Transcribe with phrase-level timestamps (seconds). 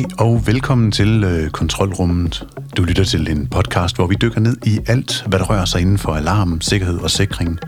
[0.00, 2.46] Goddag og velkommen til øh, Kontrolrummet.
[2.76, 5.80] Du lytter til en podcast, hvor vi dykker ned i alt, hvad der rører sig
[5.80, 7.58] inden for alarm, sikkerhed og sikring.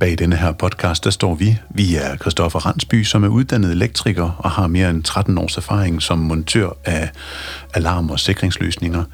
[0.00, 1.58] Bag denne her podcast, der står vi.
[1.70, 6.02] Vi er Christoffer Ransby, som er uddannet elektriker og har mere end 13 års erfaring
[6.02, 7.10] som montør af
[7.74, 9.04] alarm- og sikringsløsninger.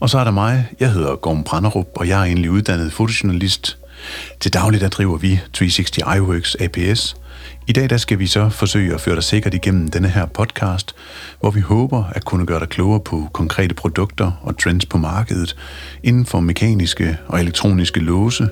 [0.00, 0.68] Og så er der mig.
[0.80, 3.78] Jeg hedder Gorm Branderup, og jeg er egentlig uddannet fotojournalist.
[4.40, 7.16] Til daglig der driver vi 360 iWorks APS–
[7.68, 10.94] i dag der skal vi så forsøge at føre dig sikkert igennem denne her podcast,
[11.40, 15.56] hvor vi håber at kunne gøre dig klogere på konkrete produkter og trends på markedet
[16.02, 18.48] inden for mekaniske og elektroniske låse,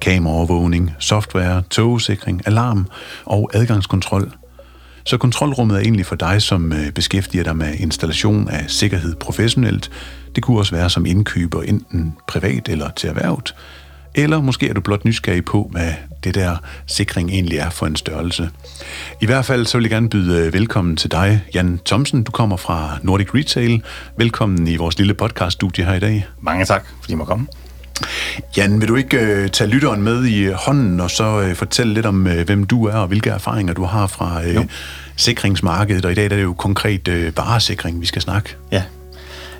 [0.00, 2.86] kameraovervågning, software, togsikring, alarm
[3.24, 4.32] og adgangskontrol.
[5.04, 9.90] Så kontrolrummet er egentlig for dig, som øh, beskæftiger dig med installation af sikkerhed professionelt.
[10.34, 13.54] Det kunne også være som indkøber, enten privat eller til erhvervet.
[14.14, 15.92] Eller måske er du blot nysgerrig på, hvad
[16.24, 18.50] det der sikring egentlig er for en størrelse.
[19.20, 22.22] I hvert fald så vil jeg gerne byde øh, velkommen til dig, Jan Thomsen.
[22.22, 23.82] Du kommer fra Nordic Retail.
[24.18, 26.26] Velkommen i vores lille podcaststudie her i dag.
[26.40, 27.46] Mange tak, fordi jeg må komme.
[28.56, 32.06] Jan, vil du ikke uh, tage lytteren med i hånden og så uh, fortælle lidt
[32.06, 34.64] om, uh, hvem du er og hvilke erfaringer du har fra uh,
[35.16, 36.04] sikringsmarkedet?
[36.04, 38.56] Og i dag der er det jo konkret uh, varesikring, vi skal snakke.
[38.72, 38.82] Ja,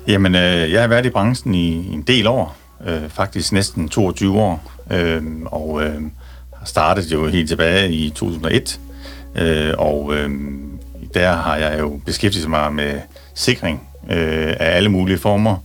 [0.07, 4.39] jamen uh, jeg har været i branchen i en del år, øh, faktisk næsten 22
[4.39, 6.01] år, øh, og øh,
[6.65, 8.79] startede jo helt tilbage i 2001,
[9.35, 10.29] øh, og øh,
[11.13, 12.99] der har jeg jo beskæftiget mig med
[13.33, 15.57] sikring øh, af alle mulige former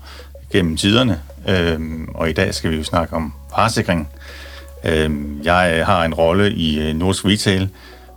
[0.53, 1.81] gennem tiderne, øh,
[2.14, 4.08] og i dag skal vi jo snakke om varesikring.
[4.84, 5.11] Øh,
[5.45, 7.69] jeg har en rolle i øh, Nordisk Retail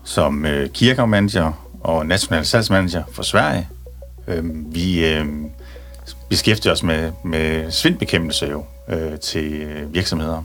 [0.03, 3.67] som øh, kirkemanager og national salgsmanager for Sverige.
[4.27, 4.43] Øh,
[4.75, 5.25] vi øh,
[6.29, 10.43] beskæftiger os med, med svindbekæmpelse jo øh, til virksomheder.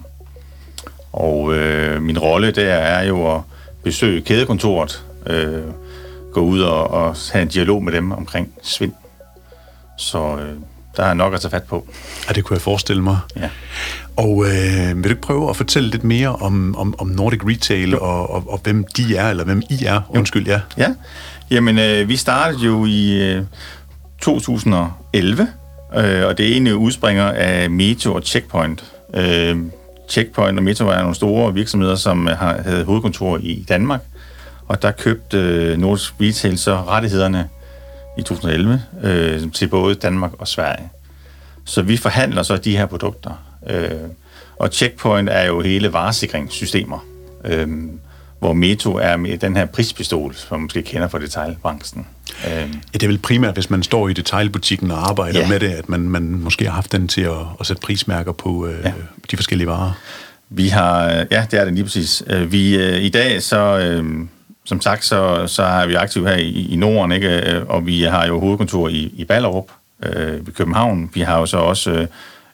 [1.13, 3.41] Og øh, min rolle der er jo at
[3.85, 5.63] besøge kædekontoret, øh,
[6.33, 8.93] gå ud og, og have en dialog med dem omkring svind.
[9.97, 10.55] Så øh,
[10.97, 11.87] der er nok at tage fat på.
[12.29, 13.19] Ja, det kunne jeg forestille mig.
[13.37, 13.49] Ja.
[14.17, 17.99] Og øh, vil du ikke prøve at fortælle lidt mere om, om, om Nordic Retail
[17.99, 20.01] og, og, og hvem de er, eller hvem I er?
[20.09, 20.61] Undskyld, ja.
[20.79, 20.95] Ja,
[21.51, 23.43] jamen øh, vi startede jo i øh,
[24.21, 25.49] 2011,
[25.97, 28.85] øh, og det ene udspringer af Meteo og Checkpoint.
[29.15, 29.59] Øh,
[30.09, 34.01] Checkpoint og Metro er nogle store virksomheder, som har, havde hovedkontor i Danmark,
[34.69, 37.49] og der købte øh, Nordisk Retail så rettighederne
[38.19, 40.89] i 2011 øh, til både Danmark og Sverige.
[41.65, 43.31] Så vi forhandler så de her produkter.
[43.71, 43.91] Øh,
[44.57, 47.07] og Checkpoint er jo hele varesikringssystemer,
[47.45, 47.69] øh,
[48.39, 52.07] hvor Meto er med den her prispistol, som man måske kender fra detaljbranchen.
[52.47, 52.53] Øh.
[52.53, 55.49] Ja, det er vel primært, hvis man står i detaljbutikken og arbejder ja.
[55.49, 58.67] med det, at man, man måske har haft den til at, at sætte prismærker på
[58.67, 58.93] øh, ja.
[59.31, 59.93] de forskellige varer.
[60.49, 62.23] Vi har, ja, det er det lige præcis.
[62.27, 64.27] Øh, vi, øh, I dag, så, øh,
[64.65, 67.53] som sagt, så, så er vi aktive her i, i Norden, ikke?
[67.53, 69.67] Øh, og vi har jo hovedkontor i, i Ballerup
[70.03, 71.11] øh, i København.
[71.15, 72.07] Vi har jo så også øh,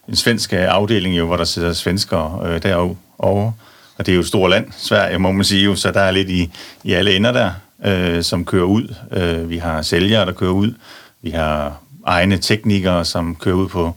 [0.07, 3.53] en svensk afdeling, jo, hvor der sidder svensker øh, derovre.
[4.01, 6.11] Og det er jo et stort land, Sverige, må man sige, jo, så der er
[6.11, 6.51] lidt i,
[6.83, 7.51] i alle ender der,
[7.85, 8.95] øh, som kører ud.
[9.11, 10.73] Øh, vi har sælgere, der kører ud.
[11.21, 13.95] Vi har egne teknikere, som kører ud på,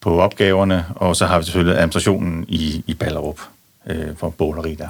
[0.00, 0.84] på opgaverne.
[0.96, 3.40] Og så har vi selvfølgelig administrationen i, i Ballerup
[3.86, 4.88] øh, for båleri der.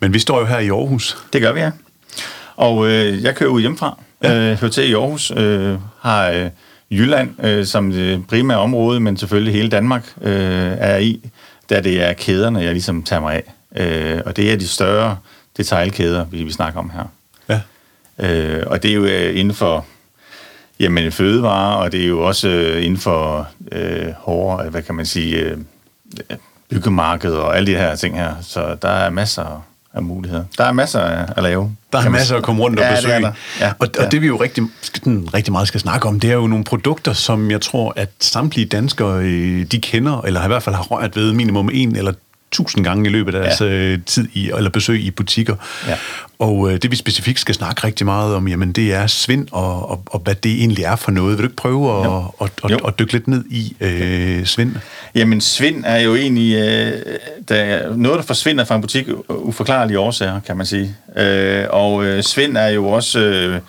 [0.00, 1.16] Men vi står jo her i Aarhus.
[1.32, 1.70] Det gør vi, ja.
[2.56, 3.98] Og øh, jeg kører ud hjemmefra.
[4.22, 4.34] Ja.
[4.34, 5.32] Øh, hører til i Aarhus.
[5.36, 6.50] Øh, har øh,
[6.90, 11.30] Jylland øh, som det primære område, men selvfølgelig hele Danmark øh, er i
[11.70, 13.54] da det er kæderne, jeg ligesom tager mig af.
[13.76, 15.18] Øh, og det er de større
[15.56, 17.04] detaljkæder, vi, vi snakker om her.
[17.48, 17.60] Ja.
[18.18, 19.86] Øh, og det er jo øh, inden for
[20.80, 25.06] jamen, fødevare, og det er jo også øh, inden for øh, hårde, hvad kan man
[25.06, 25.58] sige, øh,
[26.68, 28.34] byggemarked og alle de her ting her.
[28.42, 29.64] Så der er masser
[29.94, 30.44] af muligheder.
[30.58, 31.00] Der er masser
[31.36, 31.76] at lave.
[31.92, 33.14] Der er masser at komme rundt og ja, besøge.
[33.14, 34.08] Det ja, og, og ja.
[34.08, 34.64] det vi jo rigtig,
[35.34, 38.66] rigtig meget skal snakke om, det er jo nogle produkter, som jeg tror, at samtlige
[38.66, 42.12] danskere, øh, de kender, eller i hvert fald har rørt ved minimum en eller
[42.54, 43.66] tusind gange i løbet af deres ja.
[43.66, 45.56] Øh, tid i, eller besøg i butikker.
[45.88, 45.96] Ja.
[46.38, 49.90] Og øh, det vi specifikt skal snakke rigtig meget om, jamen det er svind og,
[49.90, 51.38] og, og hvad det egentlig er for noget.
[51.38, 54.76] Vil du ikke prøve at, at, at, at dykke lidt ned i øh, svind?
[55.14, 56.92] Jamen svind er jo egentlig øh,
[57.48, 60.96] der er noget, der forsvinder fra en butik uforklarlige årsager, kan man sige.
[61.16, 63.18] Øh, og øh, svind er jo også...
[63.18, 63.60] Øh,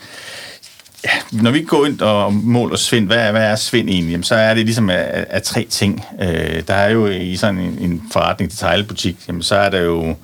[1.05, 4.11] ja, når vi går ind og måler svind, hvad, hvad er svind egentlig?
[4.11, 6.05] Jamen, så er det ligesom af, af tre ting.
[6.21, 10.15] Øh, der er jo i sådan en, en forretning, detailbutik, jamen, så er der jo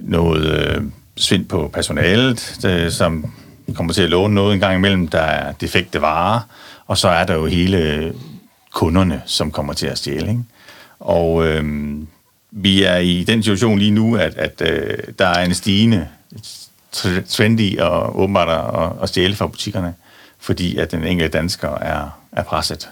[0.00, 0.82] noget øh,
[1.16, 3.32] svind på personalet, det, som
[3.74, 6.40] kommer til at låne noget en gang imellem, der er defekte varer,
[6.86, 8.12] og så er der jo hele
[8.72, 10.28] kunderne, som kommer til at stjæle.
[10.28, 10.42] Ikke?
[11.00, 11.94] Og øh,
[12.50, 16.08] vi er i den situation lige nu, at, at øh, der er en stigende
[17.28, 19.94] trendy og åbenbart at, at stjæle fra butikkerne.
[20.38, 22.88] fordi at den enkelte dansker er, er presset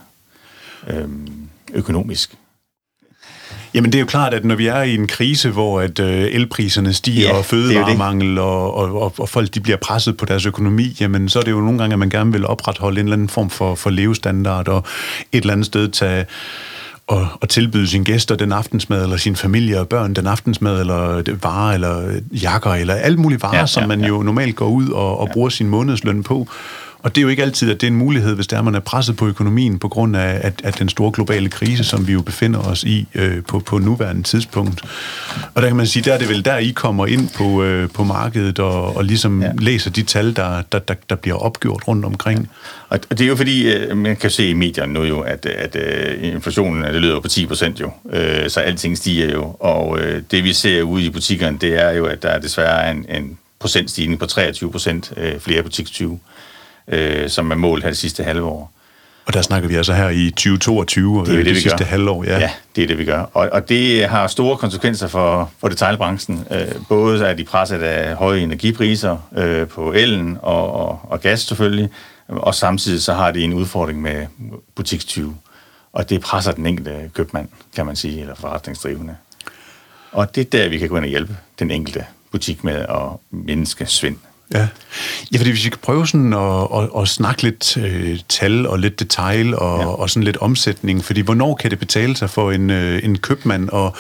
[0.86, 2.34] øhm, økonomisk.
[3.74, 6.22] Jamen det er jo klart, at når vi er i en krise, hvor at øh,
[6.22, 10.46] elpriserne stiger, Ja, og fødevaremangel, og, og, og, og folk de bliver presset på deres
[10.46, 13.12] økonomi, jamen så er det jo nogle gange, at man gerne vil opretholde en eller
[13.16, 14.84] anden form for, for levestandard, og
[15.32, 16.26] et eller andet sted tage
[17.08, 21.22] og, og tilbyde sine gæster den aftensmad, eller sin familie og børn den aftensmad, eller
[21.22, 24.56] det- varer, eller jakker, eller alle mulige varer, ja, Ja, som ja, man jo normalt
[24.56, 26.49] går ud og, og bruger sin månedsløn på.
[27.02, 28.80] Og det er jo ikke altid, at det er en mulighed, hvis der man er
[28.80, 32.22] presset på økonomien på grund af at, at den store globale krise, som vi jo
[32.22, 34.82] befinder os i øh, på, på nuværende tidspunkt.
[35.54, 37.90] Og der kan man sige, der er det vel der, I kommer ind på, øh,
[37.90, 39.52] på markedet og, og ligesom ja.
[39.58, 42.50] Læser de tal, der, der, der, der bliver opgjort rundt omkring.
[42.88, 45.46] Og og det er jo fordi, øh, man kan se i medierne nu jo, at,
[45.46, 49.56] at øh, inflationen det lyder jo på 10 procent jo, øh, så alting stiger jo.
[49.60, 52.90] Og øh, det vi ser ude i butikkerne, det er jo, at der desværre er
[52.90, 56.18] en, en procentstigning på 23 procent øh, flere butikstyve,
[56.88, 58.73] øh, som er målt her det sidste halve år.
[59.26, 61.61] Og der snakker vi altså her i 2022, og Det er øh, det, det vi
[61.61, 61.85] sidste gør.
[61.85, 62.25] halvår.
[62.25, 62.38] Ja.
[62.38, 63.20] ja, det er det, vi gør.
[63.35, 66.46] Og, og det har store konsekvenser for, for detailbranchen.
[66.50, 71.40] Øh, både er de presset af høje energipriser øh, på elen og, og, og gas
[71.40, 71.90] selvfølgelig,
[72.29, 74.26] og samtidig så har de en udfordring med
[74.75, 75.35] butikstyve.
[75.93, 79.17] Og det presser den enkelte købmand, kan man sige, eller forretningsdrivende.
[80.12, 83.02] Og det er der, vi kan gå ind og hjælpe den enkelte butik med at
[83.31, 84.17] mindske svind.
[84.54, 84.68] Ja.
[85.32, 88.78] ja, fordi hvis vi kan prøve sådan at, at, at snakke lidt øh, tal og
[88.78, 89.86] lidt detail og, ja.
[89.86, 93.68] Og sådan lidt omsætning, fordi hvornår kan det betale sig for en, øh, en købmand?
[93.68, 93.96] Og,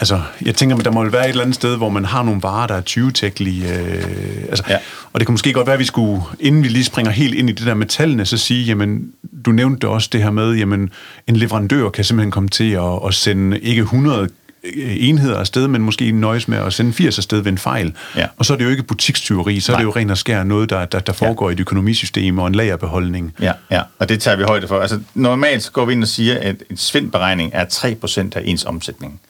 [0.00, 2.42] altså, jeg tænker, at der må være et eller andet sted, hvor man har nogle
[2.42, 3.72] varer, der er 20-tækkelige.
[3.72, 4.78] Øh, altså, ja.
[5.12, 7.50] Og det kan måske godt være, at vi skulle, inden vi lige springer helt ind
[7.50, 9.12] i det der med tallene, så sige, jamen,
[9.44, 10.90] du nævnte også det her med, jamen,
[11.26, 14.28] en leverandør kan simpelthen komme til at, at sende ikke 100
[14.64, 17.94] enheder afsted, men måske nøjes med at sende 80 afsted ved en fejl.
[18.16, 18.26] Ja.
[18.36, 19.76] Og så er det jo ikke butikstyveri, så Nej.
[19.76, 21.50] er det jo rent og skær noget, der, der, der foregår ja.
[21.50, 23.34] i et økonomisystem og en lagerbeholdning.
[23.40, 24.80] Ja, ja, og det tager vi højde for.
[24.80, 28.64] Altså, normalt så går vi ind og siger, at en svindberegning er 3% af ens
[28.64, 29.20] omsætning.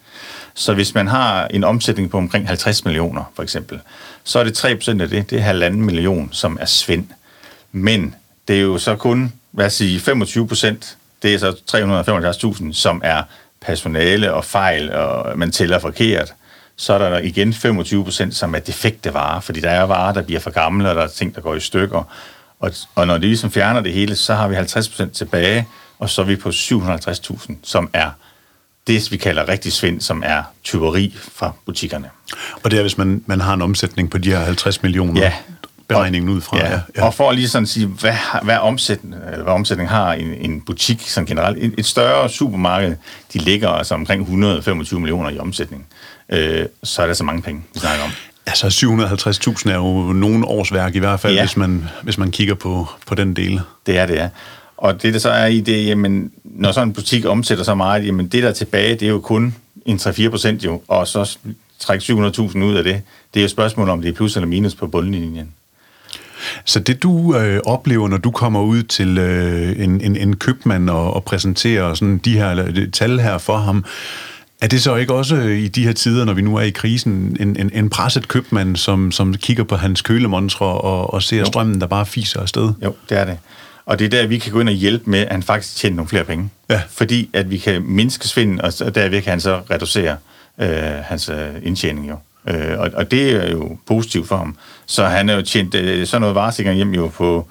[0.55, 3.81] Så hvis man har en omsætning på omkring 50 millioner, for eksempel,
[4.25, 7.07] så er det 3% af det, det er halvanden million, som er svind.
[7.73, 8.15] Men
[8.49, 13.01] det er jo så kun, hvad jeg sige, 25 procent, det er så 375.000, som
[13.05, 13.23] er
[13.61, 16.35] personale og fejl, og man tæller forkert.
[16.77, 20.23] Så er der igen 25 procent, som er defekte varer, fordi der er varer, der
[20.23, 22.03] bliver for gamle, og der er ting, der går i stykker.
[22.61, 25.69] Og, og når de ligesom fjerner det hele, så har vi 50 procent tilbage,
[25.99, 28.11] og så er vi på 750.000, som er
[28.87, 32.11] det, vi kalder rigtig svind, som er tyveri fra butikkerne.
[32.63, 35.33] Og det er, hvis man, man har en omsætning på de her 50 millioner, Ja.
[35.95, 36.59] Beregningen ud fra.
[36.59, 37.05] Ja, ja.
[37.05, 40.61] Og for at lige sådan sige, hvad, hvad, omsætning, eller hvad omsætning har en, en
[40.61, 41.59] butik sådan generelt.
[41.61, 42.97] Et, et større supermarked,
[43.33, 45.87] de ligger altså omkring 125 millioner i omsætning.
[46.29, 48.11] Øh, så er der så mange penge, vi snakker om.
[48.47, 48.67] Altså
[49.67, 51.35] 750.000 er jo nogen årsværk i hvert fald.
[51.35, 51.43] Ja.
[51.43, 53.61] hvis, man, hvis man kigger på, på den del.
[53.87, 54.29] Det er det, ja.
[54.77, 58.07] Og det, der så er i det, jamen, når sådan en butik omsætter så meget,
[58.07, 59.55] jamen det der er tilbage, det er jo kun
[59.87, 61.39] en 3-4 procent jo, og så
[61.79, 63.03] trække 700.000 ud af det.
[63.35, 65.49] Det er jo et spørgsmål om, det er plus eller minus på bundlinjen.
[66.65, 70.91] Så det du øh, oplever, når du kommer ud til øh, en, en, en købmand
[70.91, 73.85] og, og præsenterer sådan de her eller, tal her for ham,
[74.61, 76.71] er det så ikke også øh, i de her tider, når vi nu er i
[76.71, 81.45] krisen, en, en, en presset købmand, som, som kigger på hans kølemontre og, og ser
[81.45, 82.73] strømmen, der bare fiser afsted?
[82.85, 83.39] Jo, det er det.
[83.87, 85.97] Og det er der, vi kan gå ind og hjælpe med, at han faktisk tjener
[85.97, 86.51] nogle flere penge.
[86.71, 86.83] Ja.
[86.91, 90.17] Fordi at vi kan mindske svinden, og derved kan han så reducere
[90.61, 90.69] øh,
[91.05, 92.17] hans øh, indtjening jo.
[92.49, 94.57] Øh, og, og det er jo positivt for ham.
[94.87, 97.45] Så han er jo tjent øh, sådan noget varesikring hjem jo på et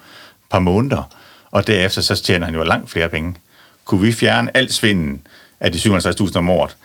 [0.50, 1.02] par måneder,
[1.50, 3.34] og derefter så tjener han jo langt flere penge.
[3.84, 5.20] Kunne vi fjerne al svinden
[5.60, 6.76] af de 57.000 om året,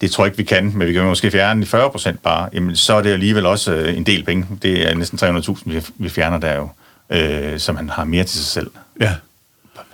[0.00, 2.48] det tror jeg ikke, vi kan, men vi kan måske fjerne de 40 procent bare,
[2.52, 4.46] jamen så er det alligevel også øh, en del penge.
[4.62, 6.68] Det er næsten 300.000, vi, vi fjerner der jo,
[7.10, 9.14] øh, som han har mere til sig selv Ja.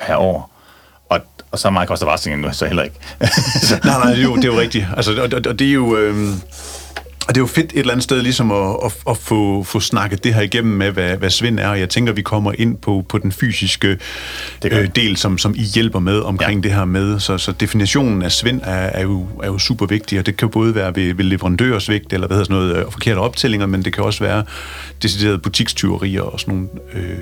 [0.01, 0.51] per år.
[1.09, 2.97] Og, og så meget koster varslingen nu, så heller ikke.
[3.69, 4.87] så, Nej, nej, det er jo, det er jo rigtigt.
[4.97, 5.97] Altså, og, og, og det er jo...
[5.97, 6.29] Øh,
[7.29, 9.81] og det er jo fedt et eller andet sted ligesom at, at, at få, få
[9.81, 11.69] snakket det her igennem med, hvad, hvad svind er.
[11.69, 13.99] Og jeg tænker, vi kommer ind på, på den fysiske
[14.65, 16.69] øh, del, som, som I hjælper med omkring ja.
[16.69, 17.21] det her med.
[17.21, 20.49] Så, så definitionen af svind er, er, jo, er jo super vigtig, og det kan
[20.49, 23.93] både være ved, ved leverandørsvigt, eller hvad hedder sådan noget, øh, forkerte optællinger, men det
[23.93, 24.45] kan også være
[25.03, 27.19] deciderede butikstyverier og sådan nogle øh,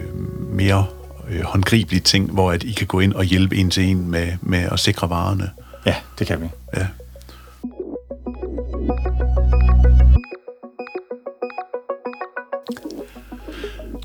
[0.53, 0.87] mere
[1.31, 4.29] øh, håndgribelige ting, hvor at I kan gå ind og hjælpe en til en med,
[4.41, 5.51] med at sikre varerne.
[5.87, 6.47] ja, det kan vi.
[6.77, 6.87] Ja.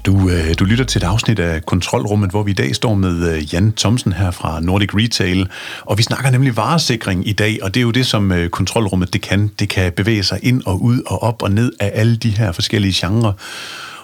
[0.07, 3.35] Du, øh, du lytter til et afsnit af Kontrolrummet, hvor vi i dag står med
[3.35, 5.49] øh, Jan Thomsen her fra Nordic Retail,
[5.81, 9.13] og vi snakker nemlig varesikring i dag, og det er jo det, som øh, Kontrolrummet
[9.13, 9.51] det kan.
[9.59, 12.51] Det kan bevæge sig ind og ud og op og ned af alle de her
[12.51, 13.33] forskellige genrer.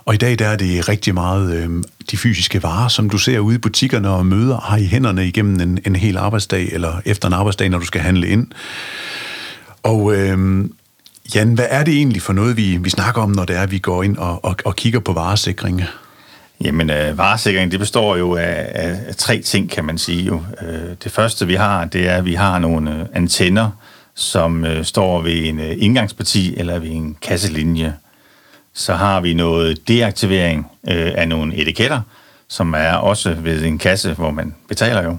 [0.05, 3.39] Og i dag der er det rigtig meget øh, de fysiske varer, som du ser
[3.39, 7.27] ude i butikkerne og møder, har i hænderne igennem en, en hel arbejdsdag, eller efter
[7.27, 8.47] en arbejdsdag, når du skal handle ind.
[9.83, 10.65] Og øh,
[11.35, 13.71] Jan, hvad er det egentlig for noget, vi, vi snakker om, når det er, at
[13.71, 15.81] vi går ind og, og, og kigger på varesikring?
[16.61, 20.23] Jamen, øh, varesikring, det består jo af, af, af tre ting, kan man sige.
[20.23, 20.43] Jo.
[20.61, 23.69] Øh, det første, vi har, det er, at vi har nogle øh, antenner,
[24.15, 27.95] som øh, står ved en øh, indgangsparti eller ved en kasselinje.
[28.73, 32.01] Så har vi noget deaktivering øh, af nogle etiketter,
[32.47, 35.17] som er også ved en kasse, hvor man betaler jo.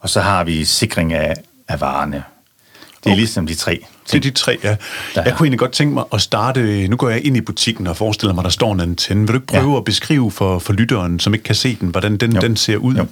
[0.00, 1.34] Og så har vi sikring af,
[1.68, 2.16] af varerne.
[2.16, 3.16] Det er okay.
[3.16, 4.76] ligesom de tre det er de tre, ja.
[5.16, 7.96] Jeg kunne egentlig godt tænke mig at starte, nu går jeg ind i butikken og
[7.96, 9.20] forestiller mig, der står en antenne.
[9.20, 9.76] Vil du ikke prøve ja.
[9.76, 12.94] at beskrive for, for lytteren, som ikke kan se den, hvordan den, den ser ud?
[12.94, 13.06] Jo.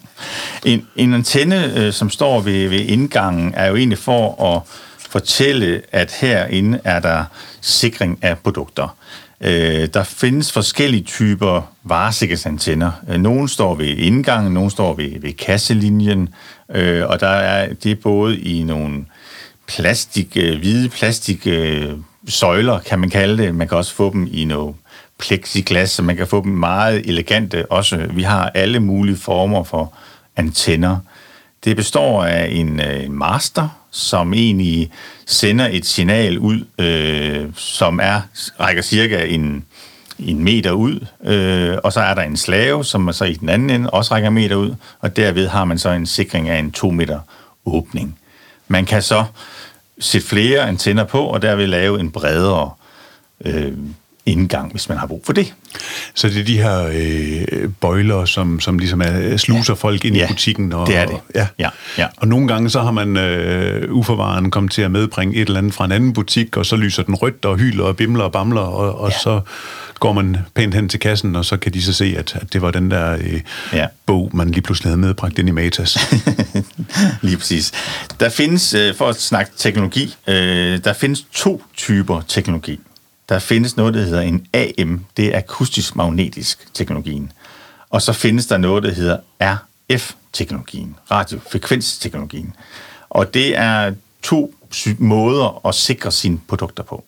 [0.64, 4.62] En, en antenne, øh, som står ved, ved indgangen, er jo egentlig for at
[5.10, 7.24] fortælle, at herinde er der
[7.60, 8.96] sikring af produkter.
[9.40, 12.90] Øh, der findes forskellige typer varesikkerhedsantenner.
[13.08, 16.28] Øh, nogle står ved indgangen, nogle står ved, ved kasselinjen,
[16.74, 19.04] øh, og der er det er både i nogle
[19.66, 21.92] plastik, øh, hvide plastik øh,
[22.28, 23.54] søjler, kan man kalde det.
[23.54, 24.75] Man kan også få dem i noget
[25.18, 28.06] plexiglas, så man kan få dem meget elegante også.
[28.11, 29.92] Vi har alle mulige former for
[30.37, 30.97] antenner.
[31.64, 34.90] Det består af en, øh, master, som egentlig
[35.26, 38.21] sender et signal ud, øh, som er
[38.61, 39.64] rækker cirka en,
[40.18, 43.71] en meter ud, øh, og så er der en slave, som så i den anden
[43.71, 46.73] ende også rækker en meter ud, og derved har man så en sikring af en
[46.73, 47.21] to meter
[47.66, 48.18] åbning.
[48.68, 49.25] Man kan så
[49.98, 52.70] sætte flere antenner på, og derved lave en bredere
[53.44, 53.72] øh,
[54.26, 55.54] indgang, hvis man har brug for det.
[56.14, 59.74] Så det er de her øh, bøjler, som, som ligesom er, sluser ja.
[59.74, 60.72] folk ind ja, i butikken?
[60.72, 61.16] Og, det er det.
[61.34, 61.46] Ja.
[61.58, 61.68] Ja.
[61.98, 62.06] Ja.
[62.16, 65.74] Og nogle gange så har man øh, uforvaren kommet til at medbringe et eller andet
[65.74, 68.60] fra en anden butik, og så lyser den rødt og hyler og bimler og bamler,
[68.60, 69.18] og, og ja.
[69.18, 69.40] så
[70.00, 72.62] går man pænt hen til kassen, og så kan de så se, at, at det
[72.62, 73.40] var den der øh,
[73.72, 73.86] ja.
[74.06, 75.98] bog, man lige pludselig havde medbragt ind i Matas.
[77.22, 77.72] lige præcis.
[78.20, 82.80] Der findes, øh, for at snakke teknologi, øh, der findes to typer teknologi.
[83.28, 87.32] Der findes noget, der hedder en AM, det er akustisk magnetisk teknologien.
[87.90, 92.54] Og så findes der noget, der hedder RF-teknologien, radiofrekvensteknologien.
[93.10, 94.54] Og det er to
[94.98, 97.04] måder at sikre sine produkter på.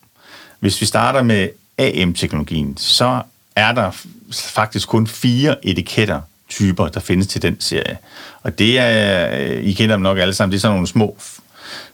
[0.61, 3.23] Hvis vi starter med AM-teknologien, så
[3.56, 3.90] er der
[4.33, 7.99] faktisk kun fire etiketter typer, der findes til den serie.
[8.42, 9.28] Og det er,
[9.59, 11.18] I kender dem nok alle sammen, det er sådan nogle små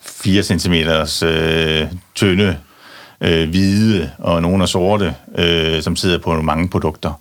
[0.02, 0.72] 4 cm
[1.26, 2.56] øh, tynde
[3.20, 7.12] øh, hvide og nogle er sorte, øh, som sidder på mange produkter.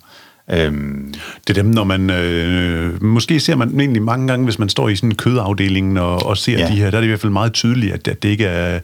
[0.50, 1.14] Øhm.
[1.46, 2.10] Det er dem, når man...
[2.10, 6.26] Øh, måske ser man egentlig mange gange, hvis man står i sådan en kødafdeling og,
[6.26, 6.68] og ser ja.
[6.68, 8.80] de her, der er det i hvert fald meget tydeligt, at, at det ikke er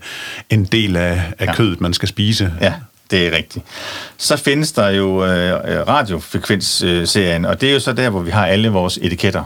[0.49, 1.55] en del af, af ja.
[1.55, 2.53] kødet, man skal spise.
[2.61, 2.73] Ja,
[3.11, 3.65] det er rigtigt.
[4.17, 8.31] Så findes der jo øh, øh, radiofrekvensserien, og det er jo så der, hvor vi
[8.31, 9.43] har alle vores etiketter.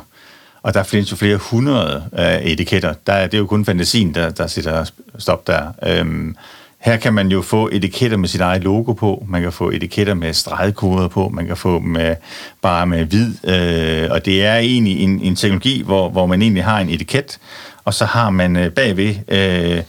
[0.63, 2.93] Og der findes jo flere hundrede øh, etiketter.
[3.08, 4.86] Der, det er jo kun fantasien, der, der sætter
[5.17, 5.62] stop der.
[5.88, 6.36] Øhm,
[6.79, 10.13] her kan man jo få etiketter med sit eget logo på, man kan få etiketter
[10.13, 12.15] med stregkoder på, man kan få med
[12.62, 16.63] bare med hvid, øh, og det er egentlig en, en teknologi, hvor, hvor man egentlig
[16.63, 17.39] har en etiket,
[17.86, 19.84] og så har man øh, bagved øh,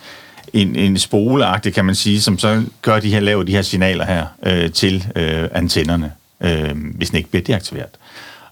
[0.55, 4.05] en, en spoleagtig, kan man sige, som så gør de her, laver de her signaler
[4.05, 7.91] her øh, til øh, antennerne, øh, hvis den ikke bliver deaktiveret.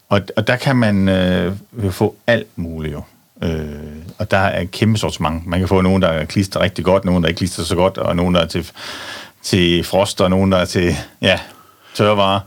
[0.09, 1.53] Og, og der kan man øh,
[1.91, 3.03] få alt muligt jo.
[3.43, 3.67] Øh,
[4.19, 5.47] og der er et kæmpe sortiment.
[5.47, 8.17] Man kan få nogen, der klister rigtig godt, nogen, der ikke klister så godt, og
[8.17, 8.71] nogen, der er til,
[9.43, 11.41] til frost, og nogen, der er til ja,
[11.95, 12.41] tørvarer.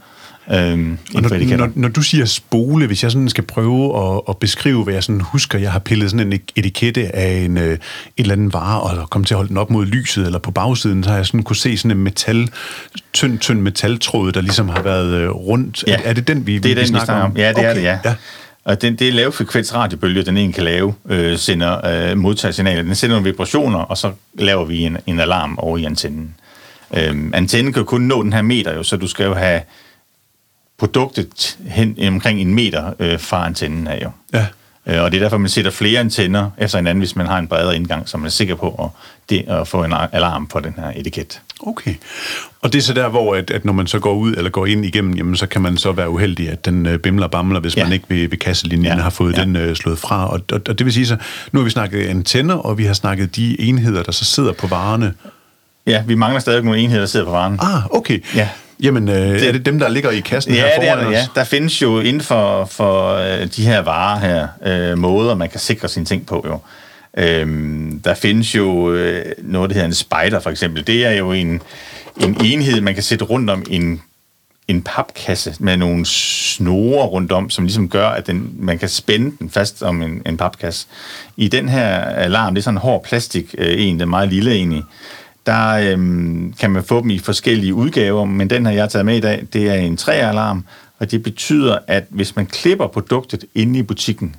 [0.53, 4.37] Øhm, og når, når, når du siger spole, hvis jeg sådan skal prøve at, at
[4.37, 7.79] beskrive, hvad jeg sådan husker, jeg har pillet sådan en etikette af en, øh, en
[8.17, 11.03] eller anden vare, og kommet til at holde den op mod lyset, eller på bagsiden,
[11.03, 12.49] så har jeg sådan kunne se sådan en metal,
[13.13, 15.83] tynd, tynd metaltråd, der ligesom har været øh, rundt.
[15.87, 17.37] Ja, er, er det den, vi, det er vi, den, snakker vi om?
[17.37, 17.69] Ja, det okay.
[17.69, 17.99] er det, ja.
[18.05, 18.13] ja.
[18.65, 22.81] Og den, det er lavfrekvens radiobølge, den en kan lave, øh, sender øh, modtager signaler.
[22.81, 26.35] Den sender nogle vibrationer, og så laver vi en, en alarm over i antennen.
[26.97, 29.61] Øh, antennen kan kun nå den her meter, jo, så du skal jo have
[30.77, 34.03] produktet hen omkring en meter øh, fra antennen af.
[34.03, 34.09] Jo.
[34.33, 34.45] Ja.
[34.87, 37.47] Øh, og det er derfor, man sætter flere antenner efter hinanden, hvis man har en
[37.47, 38.89] bredere indgang, så man er sikker på at,
[39.29, 41.41] det, at få en alarm på den her etiket.
[41.59, 41.95] Okay.
[42.61, 44.65] Og det er så der, hvor at, at når man så går ud eller går
[44.65, 47.77] ind igennem, jamen, så kan man så være uheldig, at den øh, bimler bamler, hvis
[47.77, 47.83] ja.
[47.83, 49.03] man ikke ved, ved kasselinjen ja.
[49.03, 49.41] har fået ja.
[49.41, 50.29] den øh, slået fra.
[50.29, 51.17] Og, og, og det vil sige så,
[51.51, 54.67] nu har vi snakket antenner, og vi har snakket de enheder, der så sidder på
[54.67, 55.13] varerne.
[55.87, 57.59] Ja, vi mangler stadig nogle enheder, der sidder på varen.
[57.61, 58.23] Ah, okay.
[58.35, 58.49] Ja.
[58.79, 61.09] Jamen, øh, det, er det dem, der ligger i kassen ja, her foran det er
[61.09, 61.27] det, ja.
[61.35, 65.59] Der findes jo inden for, for øh, de her varer her, øh, måder, man kan
[65.59, 66.59] sikre sine ting på jo.
[67.17, 70.87] Øhm, der findes jo øh, noget, der hedder en spider for eksempel.
[70.87, 71.61] Det er jo en,
[72.21, 74.01] en enhed, man kan sætte rundt om en
[74.67, 79.37] en papkasse med nogle snore rundt om, som ligesom gør, at den, man kan spænde
[79.39, 80.87] den fast om en, en papkasse.
[81.37, 84.29] I den her alarm, det er sådan en hård plastik, øh, en, der er meget
[84.29, 84.83] lille egentlig,
[85.45, 89.05] der øhm, kan man få dem i forskellige udgaver, men den her, jeg har taget
[89.05, 90.65] med i dag, det er en træalarm,
[90.99, 94.35] og det betyder, at hvis man klipper produktet inde i butikken,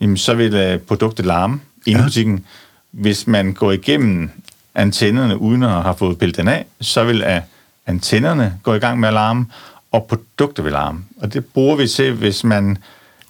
[0.00, 2.04] jamen, så vil øh, produktet larme inde ja.
[2.04, 2.44] i butikken.
[2.90, 4.30] Hvis man går igennem
[4.74, 7.42] antennerne uden at have fået pillet den af, så vil uh,
[7.86, 9.46] antennerne gå i gang med at larme,
[9.92, 11.04] og produktet vil larme.
[11.20, 12.78] Og det bruger vi til, hvis man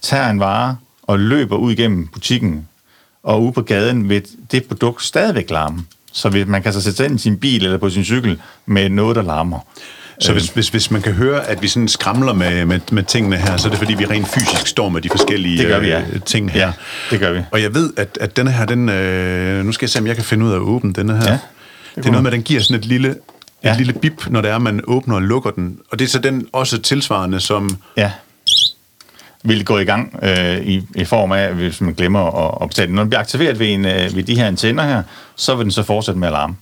[0.01, 2.69] tager en vare og løber ud igennem butikken,
[3.23, 5.85] og ude på gaden vil det produkt stadigvæk larme.
[6.15, 8.41] Så hvis man kan så sætte sig ind i sin bil eller på sin cykel
[8.67, 9.59] med noget, der larmer.
[10.21, 13.37] Så hvis, hvis, hvis man kan høre, at vi sådan skramler med, med, med tingene
[13.37, 15.87] her, så er det fordi, vi rent fysisk står med de forskellige det gør vi,
[15.87, 16.01] ja.
[16.13, 16.61] øh, ting her.
[16.67, 16.73] Ja,
[17.11, 17.41] det gør vi.
[17.51, 20.15] Og jeg ved, at, at denne her, den, øh, nu skal jeg se, om jeg
[20.17, 21.25] kan finde ud af at åbne denne her.
[21.25, 21.41] Ja, det,
[21.97, 23.17] det er noget med, at den giver sådan et lille, et
[23.65, 23.77] Ja.
[23.77, 25.79] lille bip, når det er, man åbner og lukker den.
[25.91, 27.77] Og det er så den også tilsvarende som...
[27.97, 28.11] Ja.
[29.47, 32.95] Vil gå i gang øh, i, i form af, hvis man glemmer at optage den.
[32.95, 35.03] Når den bliver aktiveret ved, en, øh, ved de her antenner her,
[35.37, 36.57] så vil den så fortsætte med alarm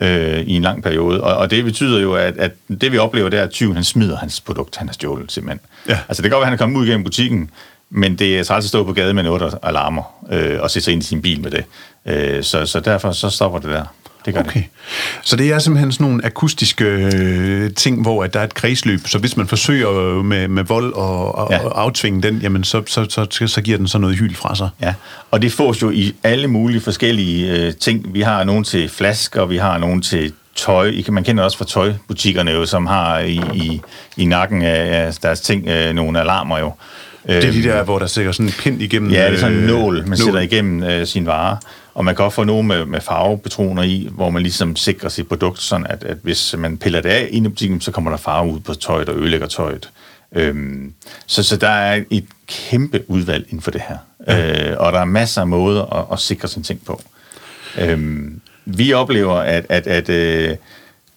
[0.00, 1.20] øh, i en lang periode.
[1.20, 3.84] Og, og det betyder jo, at, at det vi oplever, det er, at tyven han
[3.84, 5.60] smider hans produkt, han har stjålet simpelthen.
[5.88, 5.98] Ja.
[6.08, 7.50] Altså det kan godt være, at han er kommet ud igennem butikken,
[7.90, 10.02] men det er træls at stå på gaden med noget, der alarmer,
[10.32, 11.64] øh, og sætte sig ind i sin bil med det.
[12.06, 13.84] Øh, så, så derfor så stopper det der.
[14.26, 14.52] Det gør Okay.
[14.60, 14.64] det.
[15.22, 19.00] Så det er simpelthen sådan nogle akustiske øh, ting, hvor at der er et kredsløb.
[19.06, 21.58] Så hvis man forsøger øh, med, med vold og, og, Ja.
[21.66, 24.68] og aftvinge den, jamen så, så, så, så giver den så noget hyl fra sig.
[24.82, 24.94] Ja,
[25.30, 28.14] og det fås jo i alle mulige forskellige øh, ting.
[28.14, 30.92] Vi har nogen til flasker, vi har nogen til tøj.
[31.08, 33.80] Man kender også fra tøjbutikkerne jo, som har i, i,
[34.16, 36.72] i nakken af deres ting øh, nogle alarmer jo.
[37.26, 39.10] Det er de der, hvor der sikkert sådan en pind igennem...
[39.10, 41.56] Ja, det er sådan en øh, nål, man sætter igennem øh, sin vare.
[41.96, 45.28] Og man kan også få nogle med, med farvepatroner i, hvor man ligesom sikrer sit
[45.28, 48.18] produkt, sådan at, at hvis man piller det af inde i butikken, så kommer der
[48.18, 49.90] farve ud på tøjet og ødelægger tøjet.
[50.32, 50.92] Øhm,
[51.26, 53.96] så, så der er et kæmpe udvalg inden for det her.
[54.26, 54.70] Ja.
[54.70, 57.02] Øh, og der er masser af måder at, at sikre sine ting på.
[57.78, 60.56] Øhm, vi oplever, at, at, at øh,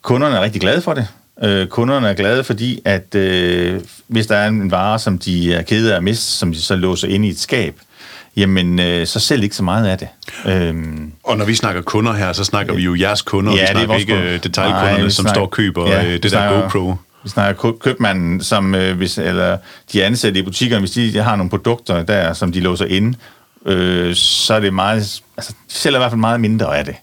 [0.01, 1.07] kunderne er rigtig glade for det.
[1.43, 5.61] Øh, kunderne er glade, fordi at øh, hvis der er en vare, som de er
[5.61, 7.79] kede af at miste, som de så låser ind i et skab,
[8.39, 10.07] jamen øh, så sælger de ikke så meget af det.
[10.45, 13.69] Øhm, Og når vi snakker kunder her, så snakker vi jo jeres kunder, Ja, det
[13.69, 16.13] er vi snakker vores ikke øh, detaljkunderne, Nej, som snakker- står og køber ja, vi
[16.13, 16.95] det der snakker- GoPro.
[17.23, 19.57] Vi snakker kø- købmanden, som, øh, hvis, eller
[19.93, 23.17] de ansatte i butikkerne, hvis de har nogle produkter der, som de låser inde,
[23.65, 26.95] øh, så er det meget, altså de sælger i hvert fald meget mindre af det.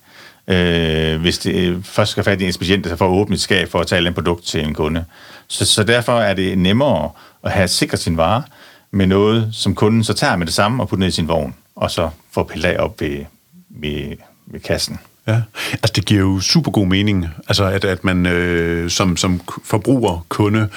[0.54, 3.70] Øh, hvis det øh, først skal fat i en ekspedient, der får åbne et skab
[3.70, 5.04] for at tage et produkt til en kunde.
[5.48, 7.10] Så, så derfor er det nemmere
[7.44, 8.42] at have sikret sin vare
[8.90, 11.54] med noget, som kunden så tager med det samme og putter ned i sin vogn,
[11.76, 13.24] og så får pillet af op ved,
[13.68, 14.98] ved, ved kassen.
[15.28, 19.40] Ja, altså det giver jo super god mening, altså at, at man øh, som, som
[19.64, 20.68] forbruger, kunde,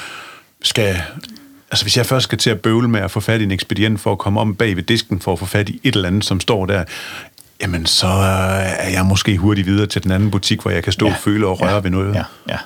[0.62, 1.02] skal...
[1.72, 4.00] Altså hvis jeg først skal til at bøvle med at få fat i en ekspedient
[4.00, 6.26] for at komme om bag ved disken for at få fat i et eller andet,
[6.26, 6.84] som står der,
[7.62, 11.06] jamen så er jeg måske hurtigt videre til den anden butik, hvor jeg kan stå
[11.06, 11.12] ja.
[11.12, 12.16] og føle og røre ja, ved noget.
[12.16, 12.58] Ja, ja.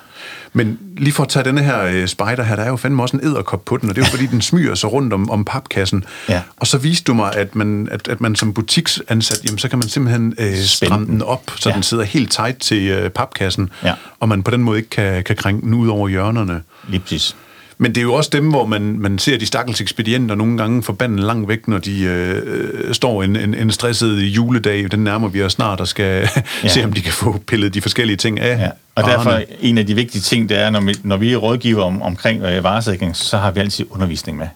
[0.56, 3.18] Men lige for at tage denne her øh, spider her, der er jo fandme også
[3.18, 5.46] en æderkop på den, og det er jo fordi, den smyger sig rundt om, om
[5.46, 6.04] papkassen.
[6.30, 6.42] Ja.
[6.58, 9.80] Og så viste du mig, at man, at, at man som butiksansat, jamen, så kan
[9.80, 11.76] man simpelthen øh, stramme den op, så Ja.
[11.76, 13.94] den sidder helt tight til øh, papkassen, Ja.
[14.20, 16.62] og man på den måde ikke kan, kan krænke den ud over hjørnerne.
[16.88, 17.36] Lige præcis.
[17.84, 20.84] Men det er jo også dem, hvor man, man ser de stakkels ekspedienter nogle gange
[20.84, 25.44] forbandet langt væk, når de øh, står en, en, en stresset juledag, den nærmer vi
[25.44, 26.30] os snart, og skal
[26.64, 26.68] ja.
[26.74, 28.60] Se, om de kan få pillet de forskellige ting af.
[28.60, 28.70] Ja.
[28.96, 29.14] Og varerne.
[29.14, 32.44] derfor en af de vigtige ting, det er, når vi, når vi rådgiver om, omkring
[32.44, 34.48] øh, varesikring, så har vi altid undervisning med.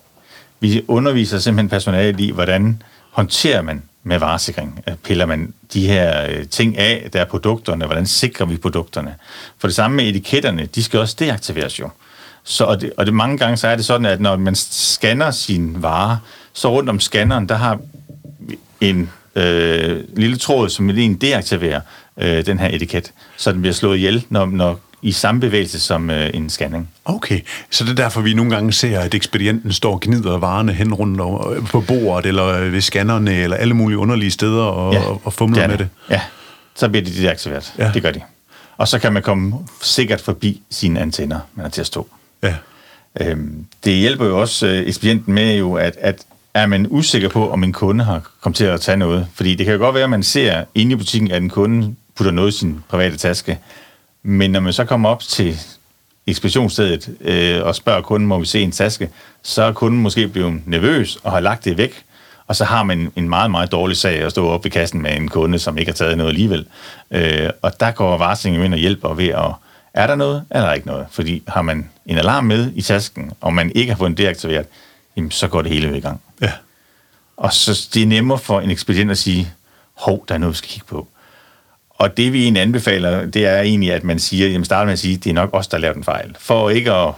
[0.59, 4.83] Vi underviser simpelthen personalet i, hvordan håndterer man med varesikring?
[4.87, 7.85] Øh, Piller man de her øh, ting af, der er produkterne?
[7.85, 9.15] Hvordan sikrer vi produkterne?
[9.57, 11.89] For det samme med etiketterne, de skal også deaktiveres jo.
[12.49, 15.31] Så, og, det, og det mange gange så er det sådan, at når man scanner
[15.31, 16.19] sin vare,
[16.53, 17.79] så rundt om scanneren, der har
[18.81, 21.81] en øh, lille tråd, som lige deaktiverer
[22.17, 26.09] øh, den her etiket, så den bliver slået ihjel, når, når i samme bevægelse som
[26.09, 26.89] øh, en scanning.
[27.05, 30.73] Okay, så det er derfor, vi nogle gange ser, at ekspedienten står og gnider varerne
[30.73, 34.99] hen rundt over- på bordet, eller ved scannerne, eller alle mulige underlige steder, og, ja,
[34.99, 35.89] og, og fumler er med det.
[36.09, 36.21] Ja,
[36.75, 37.73] så bliver de deaktiveret.
[37.77, 37.91] Ja.
[37.93, 38.21] Det gør de.
[38.77, 42.07] Og så kan man komme sikkert forbi sine antenner, man er til at stå.
[42.47, 42.55] Ja.
[43.25, 47.51] Øhm, det hjælper jo også øh, ekspedienten med jo, at, at er man usikker på,
[47.51, 49.27] om en kunde har kommet til at tage noget.
[49.33, 51.95] Fordi det kan jo godt være, at man ser inde i butikken, at en kunde
[52.15, 53.59] putter noget i sin private taske.
[54.23, 55.57] Men når man så kommer op til
[56.27, 59.09] ekspeditionsstedet øh, og spørger kunden, må vi se en taske,
[59.43, 62.03] så er kunden måske blevet nervøs og har lagt det væk.
[62.47, 65.17] Og så har man en meget, meget dårlig sag at stå op ved kassen med
[65.17, 66.65] en kunde, som ikke har taget noget alligevel.
[67.11, 69.51] Øh, og der går varslingen ind og hjælper ved at,
[69.93, 71.05] er der noget, eller er der ikke noget?
[71.11, 74.65] Fordi har man en alarm med i tasken, og man ikke har fået den deaktiveret,
[75.17, 76.21] jamen, så går det hele i gang.
[76.41, 76.51] Ja.
[77.37, 79.53] Og så det er nemmere for en ekspedient at sige,
[79.93, 81.07] hov, der er noget, vi skal kigge på.
[81.89, 84.99] Og det vi egentlig anbefaler, det er egentlig, at man siger, jamen starter med at
[84.99, 86.35] sige, det er nok os, der har lavet en fejl.
[86.39, 87.13] For ikke at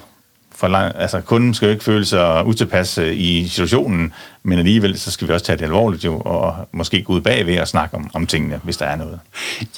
[0.60, 5.00] for lang, altså kunden skal jo ikke føle sig utilpas øh, i situationen, men alligevel
[5.00, 7.96] så skal vi også tage det alvorligt jo, og måske gå ud bagved og snakke
[7.96, 9.20] om, om tingene, hvis der er noget.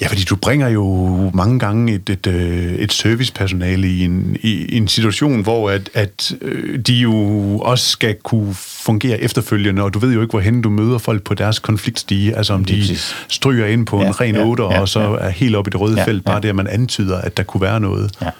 [0.00, 4.76] Ja, fordi du bringer jo mange gange et, et, øh, et servicepersonale i en, i
[4.76, 7.12] en situation, hvor at, at øh, de jo
[7.58, 11.34] også skal kunne fungere efterfølgende, og du ved jo ikke, hvorhen du møder folk på
[11.34, 12.96] deres konfliktstige, altså om de
[13.28, 15.26] stryger ind på ja, en ren ja, otter, ja, og så ja.
[15.26, 16.40] er helt op i det røde ja, felt, bare ja.
[16.40, 18.10] det, at man antyder, at der kunne være noget.
[18.22, 18.30] Ja.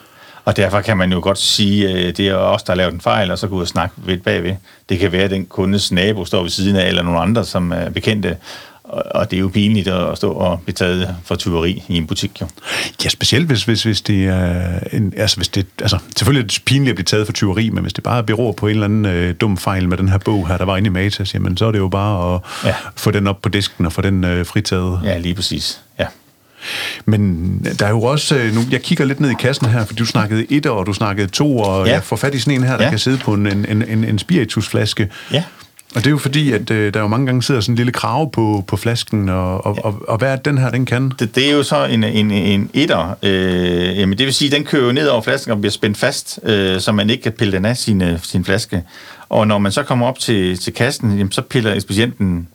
[0.45, 2.95] Og derfor kan man jo godt sige, at øh, det er os, der har lavet
[2.95, 4.55] en fejl, og så gå ud og snakke ved bagved.
[4.89, 7.73] Det kan være, at den kundes nabo står ved siden af, eller nogle andre, som
[7.73, 8.37] er bekendte.
[8.85, 12.41] Og det er jo pinligt at stå og blive taget for tyveri i en butik,
[12.41, 12.47] jo.
[13.05, 14.79] Ja, specielt hvis, hvis, hvis det er...
[14.93, 17.83] En, altså, hvis det, altså, selvfølgelig er det pinligt at blive taget for tyveri, men
[17.83, 20.49] hvis det bare beror på en eller anden øh, dum fejl med den her bog
[20.49, 22.75] her, der var inde i Matas, jamen så er det jo bare at ja.
[22.97, 25.01] få den op på disken og få den øh, fritaget.
[25.05, 25.81] Ja, lige præcis.
[25.99, 26.07] Ja.
[27.05, 29.95] Men der er jo også, øh, nu, jeg kigger lidt ned i kassen her, for
[29.95, 31.93] du snakkede et, og du snakkede to, og ja.
[31.93, 32.91] jeg får fat i sådan en her, der ja.
[32.91, 35.09] kan sidde på en, en, en, en spiritusflaske.
[35.33, 35.45] Ja.
[35.95, 37.93] Og det er jo fordi, at øh, der jo mange gange sidder sådan en lille
[37.93, 39.83] krave på, på flasken, og, og, ja.
[39.83, 41.13] og, og hvad er den her, den kan?
[41.19, 43.17] Det, det er jo så en, en, en etter.
[43.23, 46.41] Øh, jamen det vil sige, den kører jo ned over flasken og bliver spændt fast,
[46.43, 48.83] øh, så man ikke kan pille den af sin, øh, sin flaske.
[49.29, 52.49] Og når man så kommer op til, til kassen, jamen, så piller ekspedienten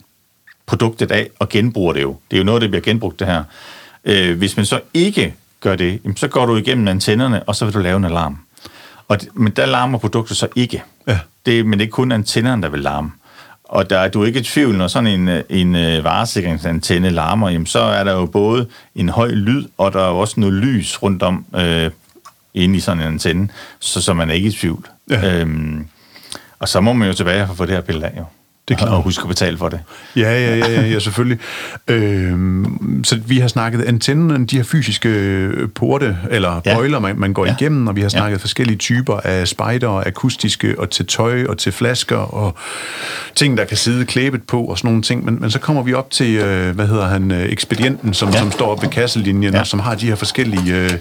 [0.65, 2.15] produktet af og genbruger det jo.
[2.31, 3.43] Det er jo noget, der bliver genbrugt, det her.
[4.07, 7.73] Øh, hvis man så ikke gør det, så går du igennem antennerne, og så vil
[7.73, 8.37] du lave en alarm.
[9.07, 10.83] Og, men der larmer produktet så ikke.
[11.07, 11.19] Ja.
[11.45, 13.11] Det, men det er kun antennerne, der vil larme.
[13.63, 17.65] Og der er du ikke i tvivl, når sådan en, en øh, varesikringsantenne larmer, jamen,
[17.65, 21.03] så er der jo både en høj lyd, og der er jo også noget lys
[21.03, 21.91] rundt om øh,
[22.53, 24.87] inde i sådan en antenne, så, så man er ikke i tvivl.
[25.09, 25.39] Ja.
[25.39, 25.87] Øhm,
[26.59, 28.23] og så må man jo tilbage og få det her pillet af, jo.
[28.67, 28.91] Det er klart.
[28.91, 29.79] Og huske at betale for det.
[30.15, 31.39] Ja, ja, ja, ja, ja selvfølgelig.
[31.87, 36.75] øhm, så vi har snakket antennen, de her fysiske porte, eller ja.
[36.75, 37.55] bøjler, man, man går ja.
[37.59, 38.41] igennem, og vi har snakket ja.
[38.41, 42.55] forskellige typer af spejder, akustiske, og til tøj, og til flasker, og
[43.35, 45.25] ting, der kan sidde klæbet på, og sådan nogle ting.
[45.25, 48.39] Men, men så kommer vi op til, øh, hvad hedder han, øh, ekspedienten, som, ja.
[48.39, 49.59] som står op ved kasselinjen, ja.
[49.59, 50.75] og som har de her forskellige...
[50.75, 50.91] Øh,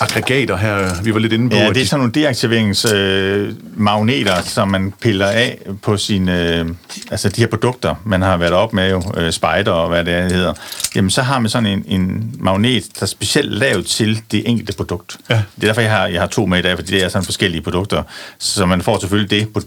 [0.00, 1.56] aggregater her, vi var lidt inde på.
[1.56, 6.66] Ja, det er sådan nogle deaktiveringsmagneter, øh, som man piller af på sine, øh,
[7.10, 10.32] altså de her produkter, man har været op med, jo, øh, spider og hvad det
[10.32, 10.54] hedder.
[10.94, 14.72] Jamen, så har man sådan en, en magnet, der er specielt lavet til det enkelte
[14.72, 15.16] produkt.
[15.30, 15.34] Ja.
[15.34, 17.24] Det er derfor, jeg har, jeg har to med i dag, fordi det er sådan
[17.24, 18.02] forskellige produkter,
[18.38, 19.60] så man får selvfølgelig det på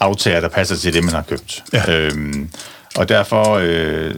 [0.00, 1.64] aftager, der passer til det, man har købt.
[1.72, 1.92] Ja.
[1.92, 2.50] Øhm,
[2.96, 4.14] og derfor øh,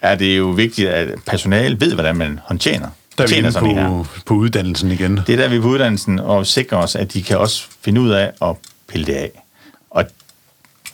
[0.00, 4.06] er det jo vigtigt, at personale ved, hvordan man håndterer der er vi inde på,
[4.26, 5.20] på uddannelsen igen.
[5.26, 8.00] Det er der, vi er på uddannelsen, og sikrer os, at de kan også finde
[8.00, 8.56] ud af at
[8.88, 9.30] pille det af.
[9.90, 10.04] Og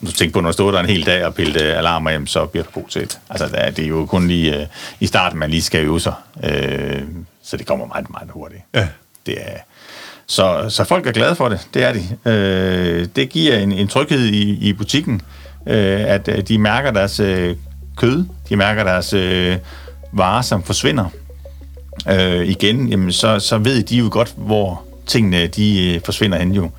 [0.06, 2.46] du tænker på, når du står der en hel dag og pille alarmer hjem, så
[2.46, 3.18] bliver du god til det.
[3.30, 4.66] Altså, det er jo kun lige uh,
[5.00, 6.12] i starten, man lige skal øve sig.
[6.36, 7.02] Uh,
[7.42, 8.62] så det kommer meget, meget hurtigt.
[8.74, 8.88] Ja.
[9.26, 9.56] Det er,
[10.26, 12.00] så, så folk er glade for det, det er de.
[12.24, 15.14] Uh, det giver en, en tryghed i, i butikken,
[15.66, 15.72] uh,
[16.14, 17.56] at de mærker deres uh,
[17.96, 19.56] kød, de mærker deres uh,
[20.18, 21.04] varer, som forsvinder
[22.10, 26.52] øh, igen, jamen, så, så ved de jo godt, hvor tingene de øh, forsvinder hen
[26.52, 26.70] jo.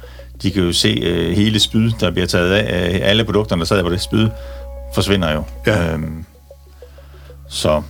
[0.41, 2.93] De kan jo se øh, hele spyd, der bliver taget af.
[2.93, 4.27] Øh, alle produkterne, der sad på det spyd,
[4.93, 5.43] forsvinder jo.
[5.67, 5.93] Ja.
[5.93, 6.25] Øhm,
[7.49, 7.81] så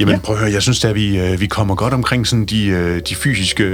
[0.00, 0.20] Jamen ja.
[0.20, 3.00] prøv at høre, jeg synes at vi, øh, vi kommer godt omkring sådan de, øh,
[3.08, 3.64] de fysiske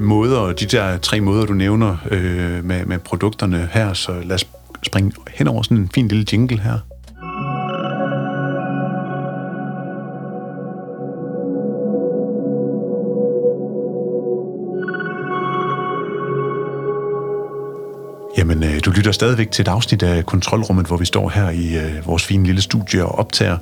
[0.00, 4.46] måder, de der tre måder, du nævner øh, med, med produkterne her, så lad os
[4.82, 6.78] springe hen over sådan en fin lille jingle her.
[18.50, 21.76] Jamen, øh, du lytter stadigvæk til et afsnit af Kontrolrummet, hvor vi står her i
[21.76, 23.58] øh, vores fine lille studie og optager.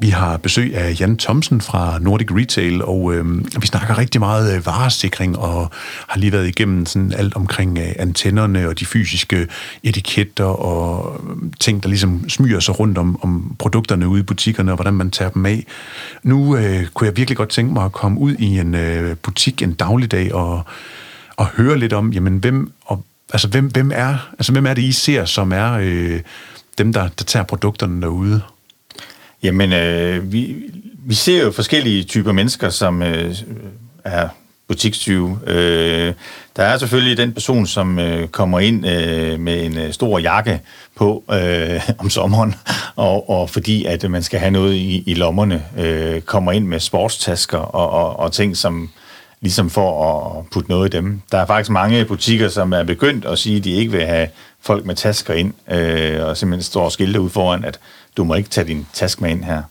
[0.00, 4.56] Vi har besøg af Jan Thomsen fra Nordic Retail, og øh, vi snakker rigtig meget
[4.56, 5.70] øh, varesikring, og
[6.08, 9.46] har lige været igennem sådan alt omkring øh, antennerne og de fysiske
[9.82, 14.72] etiketter og øh, ting, der ligesom smyger sig rundt om, om produkterne ude i butikkerne,
[14.72, 15.66] og hvordan man tager dem af.
[16.22, 19.62] Nu øh, kunne jeg virkelig godt tænke mig at komme ud i en øh, butik
[19.62, 20.62] en dagligdag og,
[21.36, 24.82] og høre lidt om, jamen hvem og altså, hvem, hvem, er, altså, hvem er det,
[24.82, 26.20] I ser, som er øh,
[26.78, 28.40] dem, der, der tager produkterne derude?
[29.42, 30.56] Jamen, øh, vi,
[30.98, 33.34] vi ser jo forskellige typer mennesker, som øh,
[34.04, 34.28] er
[34.68, 35.38] butikstyve.
[35.46, 36.14] Øh,
[36.56, 40.60] der er selvfølgelig den person, som øh, kommer ind øh, med en øh, stor jakke
[40.96, 42.54] på øh, om sommeren,
[42.96, 46.80] og, og fordi at man skal have noget i, i lommerne, øh, kommer ind med
[46.80, 48.90] sportstasker og, og, og ting, som
[49.42, 51.20] ligesom for at putte noget i dem.
[51.32, 54.28] Der er faktisk mange butikker, som er begyndt at sige, at de ikke vil have
[54.60, 57.78] folk med tasker ind, øh, og simpelthen står og skilte ud foran, at
[58.16, 59.62] du må ikke tage din taske med ind her.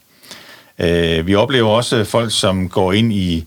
[0.79, 3.45] Øh, vi oplever også folk, som går ind i,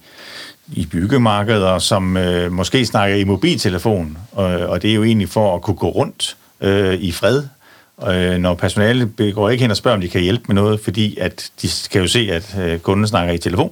[0.72, 5.56] i byggemarkeder, som øh, måske snakker i mobiltelefon, og, og det er jo egentlig for
[5.56, 7.42] at kunne gå rundt øh, i fred,
[8.08, 11.18] øh, når personalet går ikke hen og spørger, om de kan hjælpe med noget, fordi
[11.18, 13.70] at de kan jo se, at øh, kunden snakker i telefon,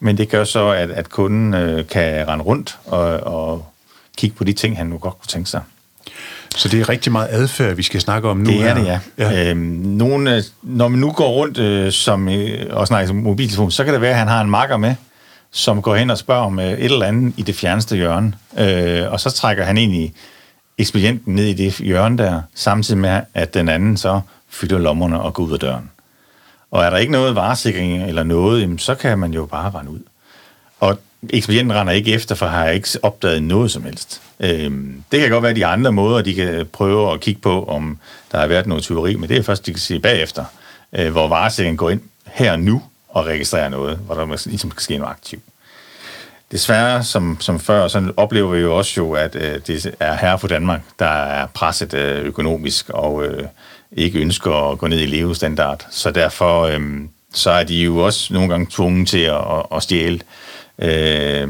[0.00, 3.66] men det gør så, at, at kunden øh, kan rende rundt og, og
[4.16, 5.60] kigge på de ting, han nu godt kunne tænke sig.
[6.56, 8.74] Så det er rigtig meget adfærd, vi skal snakke om nu Det er her.
[8.74, 8.86] det,
[9.18, 9.30] ja.
[9.30, 9.50] ja.
[9.50, 13.84] Øhm, nogle, når man nu går rundt øh, som, øh, og snakker som mobiltelefon, så
[13.84, 14.94] kan det være, at han har en makker med,
[15.50, 18.32] som går hen og spørger om øh, et eller andet i det fjerneste hjørne.
[18.58, 20.14] Øh, og så trækker han egentlig
[20.78, 25.34] ekspedienten ned i det hjørne der, samtidig med, at den anden så fylder lommerne og
[25.34, 25.90] går ud af døren.
[26.70, 29.90] Og er der ikke noget varesikring eller noget, jamen, så kan man jo bare rende
[29.90, 30.00] ud.
[30.80, 30.98] Og
[31.30, 34.20] ekspedienten render ikke efter, for har ikke opdaget noget som helst.
[34.40, 37.98] Øhm, det kan godt være de andre måder, de kan prøve at kigge på, om
[38.32, 40.44] der har været noget tyveri, men det er først, de kan se bagefter,
[40.92, 44.82] øh, hvor varesikringen går ind her og nu og registrerer noget, hvor der ligesom skal
[44.82, 45.42] ske noget aktivt.
[46.52, 50.36] Desværre, som, som før, så oplever vi jo også jo, at øh, det er her
[50.36, 53.44] for Danmark, der er presset øh, økonomisk og øh,
[53.92, 55.86] ikke ønsker at gå ned i levestandard.
[55.90, 56.80] Så derfor øh,
[57.32, 60.20] så er de jo også nogle gange tvunget til at, at, at stjæle.
[60.78, 61.48] Øh,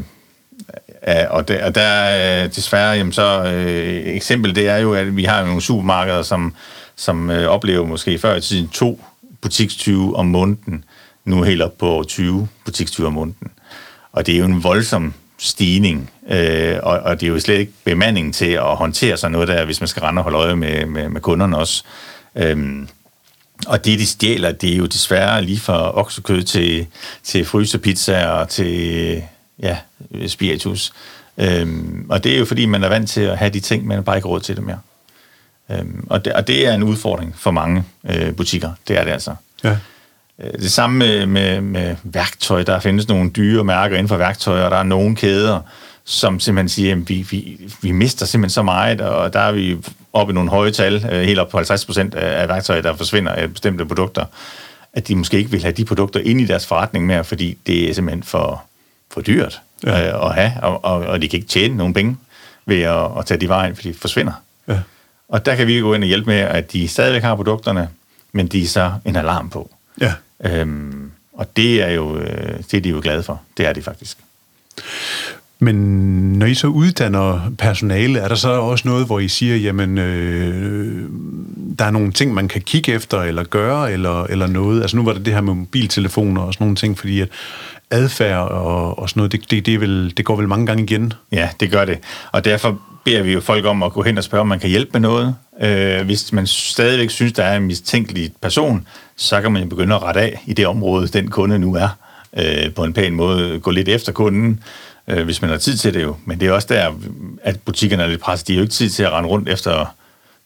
[1.29, 5.23] og, der, og der øh, desværre, jamen så øh, eksempel, det er jo, at vi
[5.23, 6.55] har nogle supermarkeder, som,
[6.95, 9.01] som øh, oplever måske før i tiden to
[9.41, 10.83] butikstyve om måneden,
[11.25, 13.51] nu helt op på 20 butikstyve om måneden.
[14.15, 17.71] Og det er jo en voldsom stigning, øh, og, og det er jo slet ikke
[17.83, 20.85] bemandingen til at håndtere sådan noget der, hvis man skal rende og holde øje med,
[20.85, 21.83] med, med kunderne også.
[22.35, 22.87] Øhm,
[23.67, 26.87] og det, de stjæler, det er jo desværre lige fra oksekød til,
[27.23, 29.23] til frysepizza og til
[29.59, 29.77] ja,
[30.27, 30.93] spiritus.
[31.37, 34.03] Øhm, og det er jo fordi, man er vant til at have de ting, men
[34.03, 34.79] bare ikke råd til det mere.
[35.71, 38.71] Øhm, og, det, og det er en udfordring for mange øh, butikker.
[38.87, 39.35] Det er det altså.
[39.63, 39.77] Ja.
[40.37, 42.63] Det samme med, med, med værktøj.
[42.63, 45.59] Der findes nogle dyre mærker inden for værktøj, og der er nogle kæder,
[46.05, 49.77] som simpelthen siger, at vi, vi, vi mister simpelthen så meget, og der er vi
[50.13, 53.53] oppe i nogle høje tal, helt op på 50 procent af værktøj, der forsvinder af
[53.53, 54.25] bestemte produkter,
[54.93, 57.89] at de måske ikke vil have de produkter ind i deres forretning mere, fordi det
[57.89, 58.63] er simpelthen for,
[59.11, 60.07] for dyrt ja.
[60.07, 62.17] øh, at have, og, og, og de kan ikke tjene nogen penge
[62.65, 64.33] ved at, at tage de varer ind, fordi de forsvinder.
[64.67, 64.79] Ja.
[65.29, 67.89] Og der kan vi gå ind og hjælpe med, at de stadigvæk har produkterne,
[68.31, 69.71] men de er så en alarm på.
[70.01, 70.13] Ja.
[70.45, 72.19] Øhm, og det er jo
[72.71, 73.41] det er de jo glade for.
[73.57, 74.17] Det er de faktisk.
[75.59, 75.75] Men
[76.33, 81.09] når I så uddanner personale, er der så også noget, hvor I siger, jamen, øh,
[81.79, 84.81] der er nogle ting, man kan kigge efter eller gøre, eller, eller noget?
[84.81, 87.29] Altså nu var det det her med mobiltelefoner og sådan nogle ting, fordi at
[87.91, 90.83] adfærd og, og sådan noget, det, det, det, er vel, det går vel mange gange
[90.83, 91.13] igen?
[91.31, 91.99] Ja, det gør det.
[92.31, 94.69] Og derfor beder vi jo folk om at gå hen og spørge, om man kan
[94.69, 95.35] hjælpe med noget.
[95.61, 99.95] Øh, hvis man stadigvæk synes, der er en mistænkelig person, så kan man jo begynde
[99.95, 101.89] at rette af i det område, den kunde nu er.
[102.37, 104.63] Øh, på en pæn måde gå lidt efter kunden,
[105.07, 106.15] øh, hvis man har tid til det jo.
[106.25, 106.93] Men det er også der,
[107.43, 108.47] at butikkerne er lidt presset.
[108.47, 109.95] De har jo ikke tid til at rende rundt efter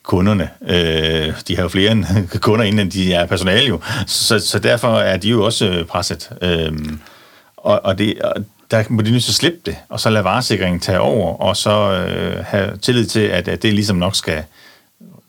[0.04, 0.50] kunderne.
[0.68, 2.06] Øh, de har jo flere end
[2.42, 3.82] kunder, inden de er personale jo.
[4.08, 6.30] Så, så derfor er de jo også øh, presset.
[6.42, 6.72] Øh,
[7.58, 10.24] og, og, det, og der må de nødt til at slippe det, og så lade
[10.24, 14.44] varesikringen tage over, og så øh, have tillid til, at, at det ligesom nok skal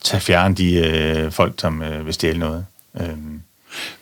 [0.04, 2.66] tage fjerne de øh, folk, som øh, vil stjæle noget.
[2.94, 3.40] Øh.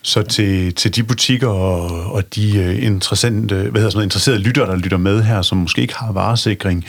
[0.03, 4.67] Så til, til de butikker og, og de interessante, hvad hedder sådan noget, interesserede lyttere,
[4.67, 6.85] der lytter med her, som måske ikke har varesikring,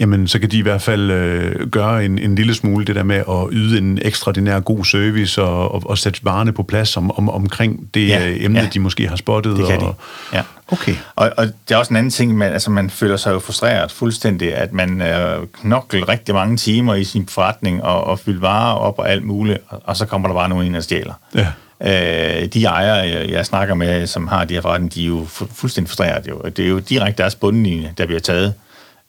[0.00, 3.02] jamen så kan de i hvert fald øh, gøre en, en lille smule det der
[3.02, 7.10] med at yde en ekstraordinær god service og, og, og sætte varerne på plads om,
[7.10, 8.68] om, omkring det ja, emne, ja.
[8.74, 9.56] de måske har spottet.
[9.56, 9.96] Det kan og,
[10.32, 10.36] de.
[10.36, 10.42] Ja.
[10.72, 10.94] Okay.
[11.16, 13.92] Og, og det er også en anden ting, man, altså man føler sig jo frustreret
[13.92, 18.74] fuldstændig, at man øh, knokler rigtig mange timer i sin forretning og, og fylder varer
[18.74, 21.14] op og alt muligt, og, og så kommer der bare nogen ind og stjæler.
[21.34, 21.46] Ja.
[21.82, 25.54] Øh, de ejere, jeg, snakker med, som har de her forretninger, de er jo fu-
[25.54, 26.28] fuldstændig frustreret.
[26.28, 26.42] Jo.
[26.42, 28.54] Det er jo direkte deres bundlinje, der bliver taget.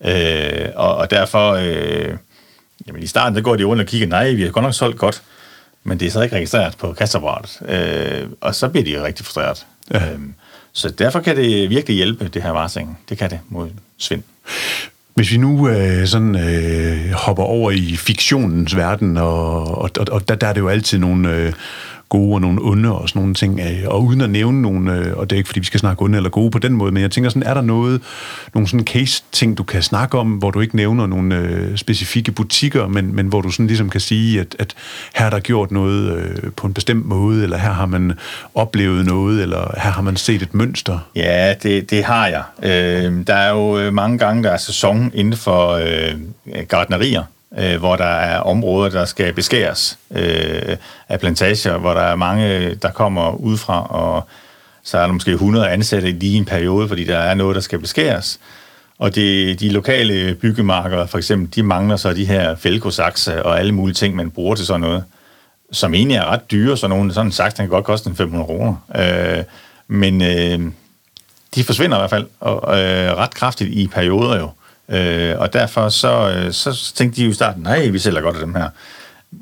[0.05, 2.13] Øh, og, og derfor, øh,
[2.87, 4.97] jamen i starten, der går de rundt og kigger, nej, vi har godt nok solgt
[4.97, 5.21] godt,
[5.83, 7.59] men det er så ikke registreret på kasseapparatet.
[7.69, 9.65] Øh, og så bliver de jo rigtig frustreret.
[9.91, 10.11] Ja.
[10.11, 10.19] Øh,
[10.73, 12.99] så derfor kan det virkelig hjælpe, det her varsing.
[13.09, 14.23] Det kan det mod svind.
[15.15, 20.35] Hvis vi nu øh, sådan øh, hopper over i fiktionens verden, og, og, og der,
[20.35, 21.53] der er det jo altid nogle, øh,
[22.09, 23.59] gode og nogle onde og sådan nogle ting.
[23.59, 26.03] Øh, og uden at nævne nogle, øh, og det er ikke fordi vi skal snakke
[26.03, 28.01] onde eller gode på den måde, men jeg tænker sådan, er der noget,
[28.53, 32.87] nogle sådan case-ting, du kan snakke om, hvor du ikke nævner nogle øh, specifikke butikker,
[32.87, 34.73] men, men hvor du sådan ligesom kan sige, at, at
[35.15, 38.13] her er der gjort noget øh, på en bestemt måde, eller her har man
[38.55, 40.99] oplevet noget, eller her har man set et mønster?
[41.15, 42.43] Ja, det, det har jeg.
[42.63, 47.23] Øh, der er jo øh, mange gange, der er sæson inden for øh, gardnerier,
[47.57, 50.77] øh, hvor der er områder, der skal beskæres øh,
[51.09, 54.27] af plantager, hvor der er mange, der kommer udefra, og
[54.83, 57.61] så er der måske 100 ansatte lige i en periode, fordi der er noget, der
[57.61, 58.39] skal beskæres.
[58.99, 63.71] Og det, de lokale byggemarker, for eksempel, de mangler så de her fælkosakser og alle
[63.71, 65.03] mulige ting, man bruger til sådan noget,
[65.71, 66.77] som egentlig er ret dyre.
[66.77, 68.75] Så nogle, sådan en saks, den kan godt koste en 500 kroner.
[68.95, 69.43] Øh,
[69.87, 70.71] men øh,
[71.55, 74.49] de forsvinder i hvert fald og, øh, ret kraftigt i perioder jo.
[74.89, 78.35] Øh, og derfor så, øh, så tænkte de jo i starten, nej, vi sælger godt
[78.35, 78.69] af dem her.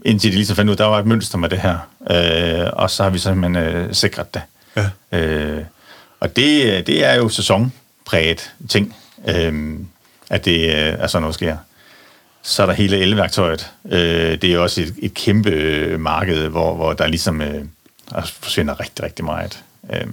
[0.05, 1.77] Indtil de ligesom fandt ud, der var et mønster med det her.
[2.11, 4.41] Øh, og så har vi simpelthen øh, sikret det.
[4.75, 5.17] Ja.
[5.19, 5.63] Øh,
[6.19, 8.95] og det, det er jo sæsonpræget ting,
[9.27, 9.79] øh,
[10.29, 11.57] at det øh, er sådan noget sker.
[12.41, 13.71] Så er der hele elværktøjet.
[13.91, 17.65] Øh, det er også et, et kæmpe øh, marked, hvor, hvor der ligesom øh,
[18.25, 19.63] forsvinder rigtig, rigtig meget.
[19.93, 20.07] Øh,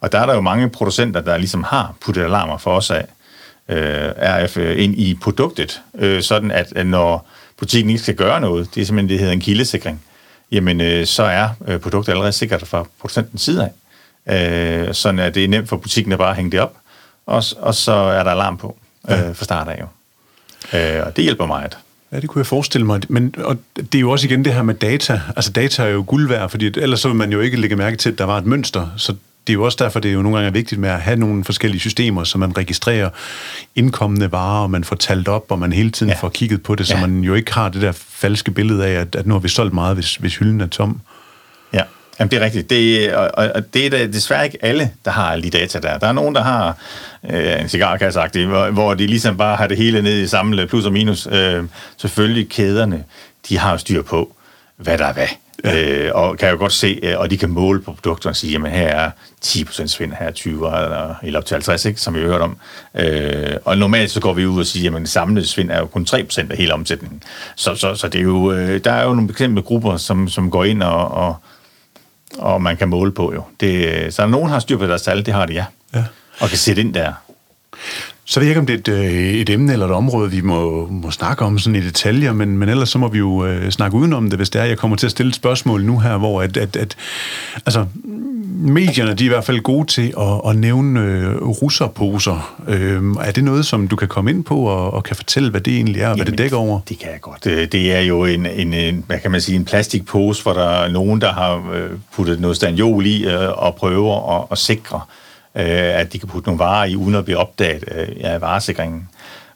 [0.00, 3.06] og der er der jo mange producenter, der ligesom har puttet alarmer for os af
[3.70, 8.74] øh, RF ind i produktet, øh, sådan at, at når butikken ikke skal gøre noget,
[8.74, 10.02] det er simpelthen det, hedder en kildesikring,
[10.52, 13.72] jamen øh, så er øh, produktet allerede sikkert fra producentens side af.
[14.88, 16.76] Øh, sådan at det er nemt for butikken at bare hænge det op,
[17.26, 18.76] og, og så er der alarm på
[19.10, 19.86] øh, fra start af jo.
[20.78, 21.76] Øh, og det hjælper meget.
[22.12, 23.00] Ja, det kunne jeg forestille mig.
[23.08, 25.20] Men og det er jo også igen det her med data.
[25.36, 27.96] Altså data er jo guld værd, fordi ellers så vil man jo ikke lægge mærke
[27.96, 28.88] til, at der var et mønster.
[28.96, 29.14] Så
[29.50, 31.16] det er jo også derfor, det er jo nogle gange er vigtigt med at have
[31.16, 33.10] nogle forskellige systemer, så man registrerer
[33.74, 36.18] indkommende varer, og man får talt op, og man hele tiden ja.
[36.18, 37.06] får kigget på det, så ja.
[37.06, 39.74] man jo ikke har det der falske billede af, at, at nu har vi solgt
[39.74, 41.00] meget, hvis, hvis hylden er tom.
[41.72, 41.82] Ja,
[42.18, 42.70] Jamen, det er rigtigt.
[42.70, 45.98] Det, og, og det er da desværre ikke alle, der har alle de data der.
[45.98, 46.76] Der er nogen, der har
[47.30, 50.84] øh, en cigarkasse hvor, hvor de ligesom bare har det hele ned i samme plus
[50.86, 51.28] og minus.
[51.32, 51.64] Øh,
[51.96, 53.04] selvfølgelig kæderne,
[53.48, 54.36] de har styr på,
[54.76, 55.28] hvad der er hvad.
[55.64, 56.06] Ja.
[56.06, 58.52] Øh, og kan jo godt se, øh, og de kan måle på produkterne og sige,
[58.52, 59.10] jamen her er
[59.44, 62.40] 10% svind, her er 20, eller, eller op til 50, ikke, som vi har hørt
[62.40, 62.56] om.
[62.94, 66.06] Øh, og normalt så går vi ud og siger, jamen samlet svind er jo kun
[66.10, 67.22] 3% af hele omsætningen.
[67.56, 70.50] Så, så, så det er jo, øh, der er jo nogle bestemte grupper, som, som
[70.50, 71.36] går ind og, og,
[72.38, 73.42] og man kan måle på jo.
[73.60, 75.64] Det, så nogen har styr på deres tal, det har de, ja.
[75.94, 76.04] ja.
[76.40, 77.12] Og kan sætte ind der.
[78.30, 80.40] Så ved jeg ikke, om det er et, øh, et emne eller et område, vi
[80.40, 83.70] må, må snakke om sådan i detaljer, men, men ellers så må vi jo øh,
[83.70, 84.64] snakke udenom det, hvis det er.
[84.64, 86.96] Jeg kommer til at stille et spørgsmål nu her, hvor at, at, at
[87.66, 87.86] altså,
[88.54, 92.62] medierne de er i hvert fald gode til at, at nævne øh, russerposer.
[92.68, 95.60] Øh, er det noget, som du kan komme ind på og, og kan fortælle, hvad
[95.60, 96.80] det egentlig er, og Jamen, hvad det dækker over?
[96.88, 97.44] Det kan jeg godt.
[97.44, 100.68] Det, det er jo en, en, en, hvad kan man sige, en plastikpose, hvor der
[100.68, 104.96] er nogen, der har øh, puttet noget stanjol i øh, og prøver at, at sikre,
[104.96, 108.40] øh, Øh, at de kan putte nogle varer i, uden at blive opdaget øh, af
[108.40, 109.08] varesikringen.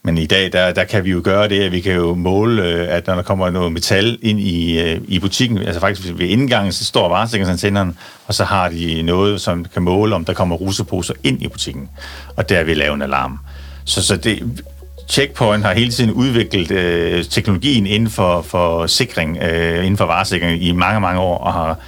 [0.03, 2.63] Men i dag, der, der kan vi jo gøre det, at vi kan jo måle,
[2.63, 6.27] øh, at når der kommer noget metal ind i, øh, i butikken, altså faktisk ved
[6.27, 7.95] indgangen, så står varesikringsantennerne,
[8.27, 11.89] og så har de noget, som kan måle, om der kommer russeposer ind i butikken.
[12.37, 13.39] Og der vil lave en alarm.
[13.85, 14.63] Så, så det,
[15.09, 20.63] Checkpoint har hele tiden udviklet øh, teknologien inden for, for sikring, øh, inden for varesikring
[20.63, 21.79] i mange, mange år, og har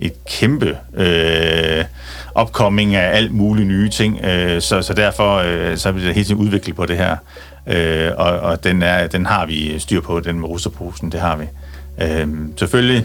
[0.00, 1.84] et kæmpe øh,
[2.34, 6.24] opkomming af alt mulige nye ting, øh, så, så derfor øh, så er vi hele
[6.24, 7.16] tiden udviklet på det her.
[7.66, 11.36] Øh, og og den, er, den har vi styr på, den med russerposen, det har
[11.36, 11.44] vi.
[12.02, 13.04] Øh, selvfølgelig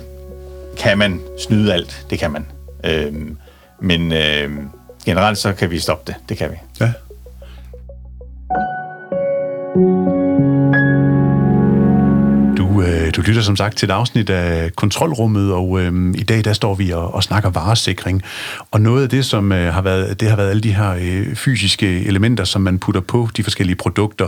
[0.78, 2.46] kan man snyde alt, det kan man.
[2.84, 3.14] Øh,
[3.82, 4.50] men øh,
[5.06, 6.56] generelt så kan vi stoppe det, det kan vi.
[6.80, 6.92] Ja.
[12.82, 16.54] Øh, du lytter som sagt til et afsnit af Kontrolrummet, og øh, i dag der
[16.54, 18.24] står vi og, og snakker varesikring.
[18.72, 21.36] Og noget af det, som øh, har været, det har været alle de her øh,
[21.36, 24.28] fysiske elementer, som man putter på de forskellige produkter.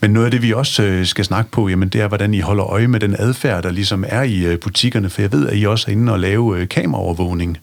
[0.00, 2.40] Men noget af det, vi også øh, skal snakke på, jamen, det er, hvordan I
[2.40, 5.10] holder øje med den adfærd, der ligesom er i øh, butikkerne.
[5.10, 7.58] For jeg ved, at I også er inde og lave øh, kameraovervågning.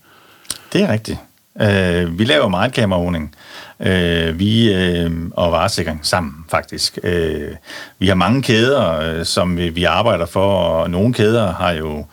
[0.74, 1.18] Det er rigtigt.
[1.62, 3.36] Øh, vi laver meget kameraovervågning
[3.80, 7.00] øh, vi øh, og varesikring sammen faktisk.
[7.04, 7.52] Øh,
[8.00, 12.06] vi har mange kæder, øh, som vi, vi arbejder for, og nogle kæder har jo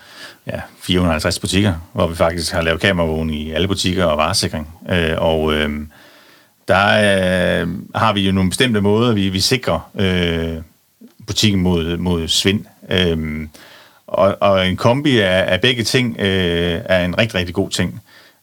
[0.47, 4.69] ja, 450 butikker, hvor vi faktisk har lavet kameraovervågning i alle butikker og varesikring.
[4.91, 5.71] Øh, og øh,
[6.69, 6.87] der
[7.63, 10.63] øh, har vi jo nogle bestemte måder, vi, vi sikrer øh,
[11.27, 12.65] butikken mod, mod svind.
[12.91, 13.47] Øh,
[14.07, 18.03] og, og en kombi af, af begge ting øh, er en rigtig, rigtig god ting.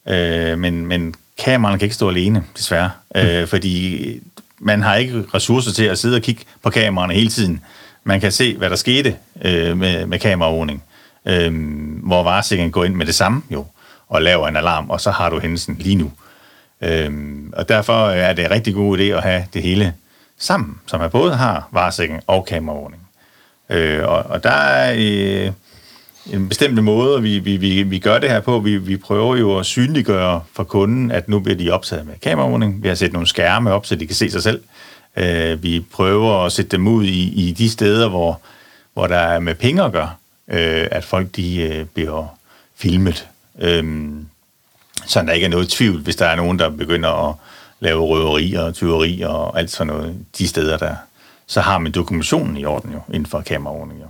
[0.09, 2.91] Øh, men, men kameraerne kan ikke stå alene, desværre.
[3.15, 3.21] Mm.
[3.21, 4.21] Øh, fordi
[4.59, 7.61] man har ikke ressourcer til at sidde og kigge på kameraerne hele tiden.
[8.03, 10.83] Man kan se, hvad der skete øh, med, med kameraovervågning,
[11.25, 11.53] øh,
[12.03, 13.65] hvor varesikringen går ind med det samme jo,
[14.07, 16.11] og laver en alarm, og så har du hændelsen lige nu.
[16.81, 19.93] Øhm, og derfor er det en rigtig god idé at have det hele
[20.37, 23.01] sammen, som man både har varesikring og kameraovervågning.
[23.69, 25.51] Øh, og, og der er øh,
[26.33, 28.59] en bestemt måde, vi, vi, vi, vi gør det her på.
[28.59, 32.83] Vi, vi prøver jo at synliggøre for kunden, at nu bliver de optaget med kameraovervågning.
[32.83, 34.61] Vi har sat nogle skærme op, så de kan se sig selv.
[35.17, 38.41] Øh, vi prøver at sætte dem ud i, i de steder, hvor,
[38.93, 40.11] hvor der er med penge at gøre,
[40.47, 42.27] øh, at folk de øh, bliver
[42.75, 43.27] filmet.
[43.61, 44.09] Øh,
[45.05, 47.35] så der ikke er noget tvivl, hvis der er nogen, der begynder at
[47.79, 50.95] lave røverier og tyverier og alt sådan noget, de steder der,
[51.47, 54.09] så har man dokumentationen i orden jo, inden for kameraordningen jo.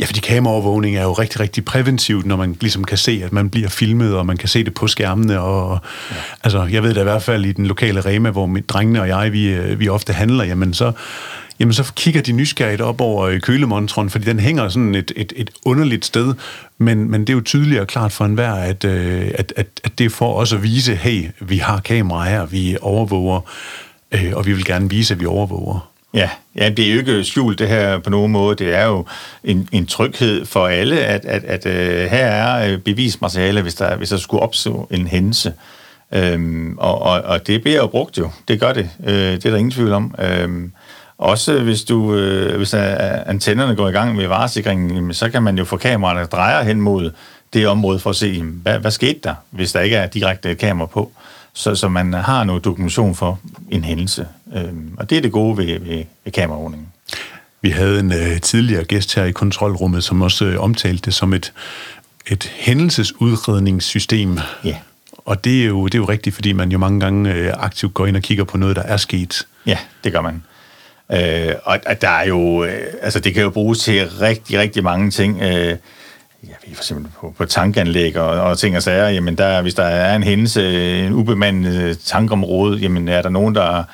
[0.00, 3.50] Ja, fordi kameraovervågning er jo rigtig, rigtig præventivt, når man ligesom kan se, at man
[3.50, 5.40] bliver filmet, og man kan se det på skærmene.
[5.40, 5.80] Og,
[6.10, 6.16] ja.
[6.44, 9.08] Altså, jeg ved da i hvert fald i den lokale Rema, hvor mit drengene og
[9.08, 10.92] jeg, vi, øh, vi ofte handler, jamen så,
[11.60, 15.50] jamen så kigger de nysgerrigt op over kølemontren, fordi den hænger sådan et, et, et
[15.64, 16.34] underligt sted,
[16.78, 19.98] men, men det er jo tydeligt og klart for enhver, at, øh, at, at, at
[19.98, 23.40] det er for os at vise, hey, vi har kamera her, vi overvåger,
[24.12, 25.87] øh, og vi vil gerne vise, at vi overvåger.
[26.14, 28.56] Ja, ja, det er jo ikke skjult det her på nogen måde.
[28.56, 29.06] Det er jo
[29.44, 33.96] en, en tryghed for alle, at, at, at uh, her er øh, bevismateriale, hvis der,
[33.96, 35.52] hvis der skulle opstå en hændelse.
[36.12, 38.30] Øhm, og, og, og det bliver jo brugt jo.
[38.48, 38.90] Det gør det.
[39.04, 40.14] Øh, det er der ingen tvivl om.
[40.18, 40.72] Øhm,
[41.18, 45.64] også hvis du øh, hvis antennerne går i gang med varesikringen, så kan man jo
[45.64, 47.10] få kameraerne, drejer hen mod
[47.52, 50.86] det område for at se, hvad, hvad skete der, hvis der ikke er direkte kamera
[50.86, 51.12] på.
[51.52, 53.40] Så, så man har noget dokumentation for
[53.70, 54.26] en hændelse.
[54.56, 56.88] Øhm, og det er det gode ved, ved, ved kameraordningen.
[57.62, 61.34] Vi havde en øh, tidligere gæst her i kontrolrummet, som også øh, omtalte det som
[61.34, 61.52] et,
[62.26, 64.38] et hændelsesudredningssystem.
[64.64, 64.76] Ja.
[65.16, 67.94] Og det er, jo, det er jo rigtigt, fordi man jo mange gange øh, aktivt
[67.94, 69.46] går ind og kigger på noget, der er sket.
[69.66, 70.42] Ja, det gør man.
[71.12, 75.10] Øh, og, der er jo, øh, altså det kan jo bruges til rigtig, rigtig mange
[75.10, 75.42] ting.
[75.42, 75.76] Øh,
[76.74, 80.16] for eksempel på, på tankanlæg og, og ting og sager, jamen der, hvis der er
[80.16, 83.84] en hændelse, en ubemandet tankområde, jamen er der nogen, der,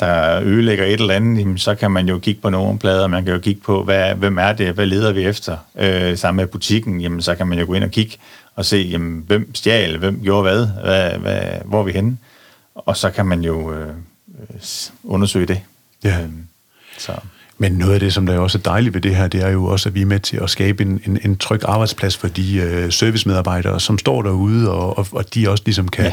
[0.00, 3.24] der ødelægger et eller andet, jamen, så kan man jo kigge på nogle plader, man
[3.24, 5.56] kan jo kigge på, hvad, hvem er det, hvad leder vi efter?
[5.78, 8.16] Øh, sammen med butikken, jamen så kan man jo gå ind og kigge
[8.56, 12.16] og se, jamen, hvem stjal, hvem gjorde hvad, hvad, hvad hvor er vi henne?
[12.74, 13.94] Og så kan man jo øh,
[15.04, 15.60] undersøge det.
[16.04, 16.20] Ja.
[16.20, 16.28] Øh,
[16.98, 17.12] så.
[17.64, 19.48] Men noget af det, som der er også er dejligt ved det her, det er
[19.48, 22.28] jo også, at vi er med til at skabe en, en, en tryg arbejdsplads for
[22.28, 26.12] de øh, servicemedarbejdere, som står derude, og, og, og de også ligesom kan ja.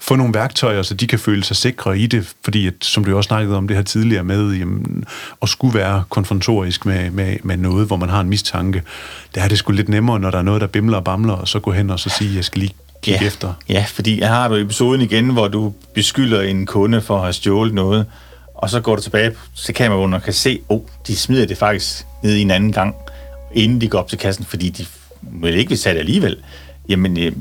[0.00, 3.16] få nogle værktøjer, så de kan føle sig sikre i det, fordi at, som du
[3.16, 5.04] også snakkede om det her tidligere med, jamen,
[5.42, 8.82] at skulle være konfrontorisk med, med, med noget, hvor man har en mistanke,
[9.34, 11.48] der er det sgu lidt nemmere, når der er noget, der bimler og bamler, og
[11.48, 13.26] så gå hen og så sige, jeg skal lige kigge ja.
[13.26, 13.52] efter.
[13.68, 17.32] Ja, fordi jeg har du episoden igen, hvor du beskylder en kunde for at have
[17.32, 18.06] stjålet noget,
[18.58, 22.06] og så går du tilbage til kameraet og kan se, oh, de smider det faktisk
[22.22, 22.94] ned i en anden gang,
[23.52, 24.86] inden de går op til kassen, fordi de
[25.20, 26.36] vil ikke vil det alligevel.
[26.88, 27.32] Jamen, øh,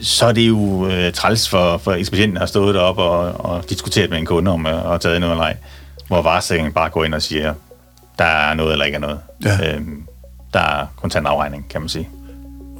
[0.00, 3.70] så er det jo øh, træls for, for ekspedienten at have stået deroppe og, og
[3.70, 5.56] diskuteret med en kunde om øh, at tage noget eller ej,
[6.06, 7.54] hvor varesikringen bare går ind og siger,
[8.18, 9.18] der er noget eller ikke er noget.
[9.44, 9.74] Ja.
[9.74, 10.06] Øhm,
[10.54, 12.08] der er kontant afregning, kan man sige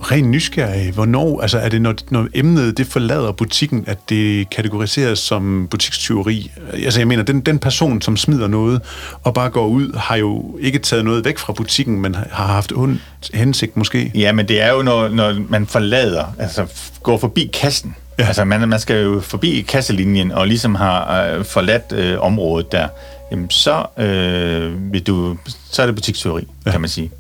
[0.01, 5.19] ren nysgerrig, hvornår, altså er det, når, når emnet det forlader butikken, at det kategoriseres
[5.19, 6.51] som butikstyveri?
[6.73, 8.81] Altså jeg mener, den, den person, som smider noget
[9.23, 12.73] og bare går ud, har jo ikke taget noget væk fra butikken, men har haft
[12.73, 12.99] ond
[13.35, 14.13] hensigt måske?
[14.15, 16.67] Ja, men det er jo, når, når man forlader, altså
[17.03, 17.97] går forbi kassen.
[18.19, 18.27] Ja.
[18.27, 22.89] Altså man, man skal jo forbi kasselinjen og ligesom har øh, forladt øh, området der,
[23.33, 25.37] jamen så, øh, vil du,
[25.71, 26.71] så er det butikstyveri, ja.
[26.71, 27.11] kan man sige.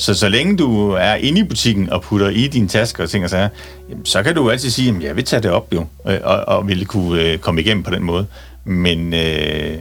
[0.00, 3.24] Så så længe du er inde i butikken og putter i dine tasker og ting
[3.24, 3.48] og sager,
[4.04, 6.68] så kan du altid sige, at jeg vil tage det op jo, øh, og, og
[6.68, 8.26] vil kunne øh, komme igennem på den måde.
[8.64, 9.78] Men, øh,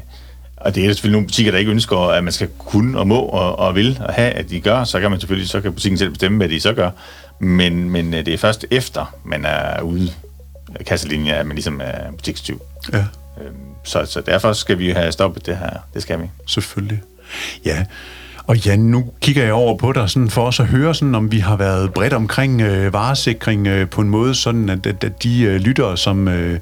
[0.58, 3.20] og det er selvfølgelig nogle butikker, der ikke ønsker, at man skal kunne og må
[3.20, 5.98] og, og vil og have, at de gør, så kan man selvfølgelig, så kan butikken
[5.98, 6.92] selv bestemme, hvad de så gør.
[7.40, 10.12] Men, men øh, det er først efter, man er ude
[10.76, 12.62] af kasselinjen, at man ligesom er butikstyv.
[12.94, 13.06] Ja.
[13.42, 15.70] Øhm, så, så derfor skal vi have stoppet det her.
[15.94, 16.26] Det skal vi.
[16.48, 17.02] Selvfølgelig.
[17.66, 17.86] Ja,
[18.50, 21.32] og ja, nu kigger jeg over på dig sådan for os at høre, sådan, om
[21.32, 25.24] vi har været bredt omkring øh, varesikring øh, på en måde, sådan at, at, at
[25.24, 26.60] de øh, lyttere, som øh,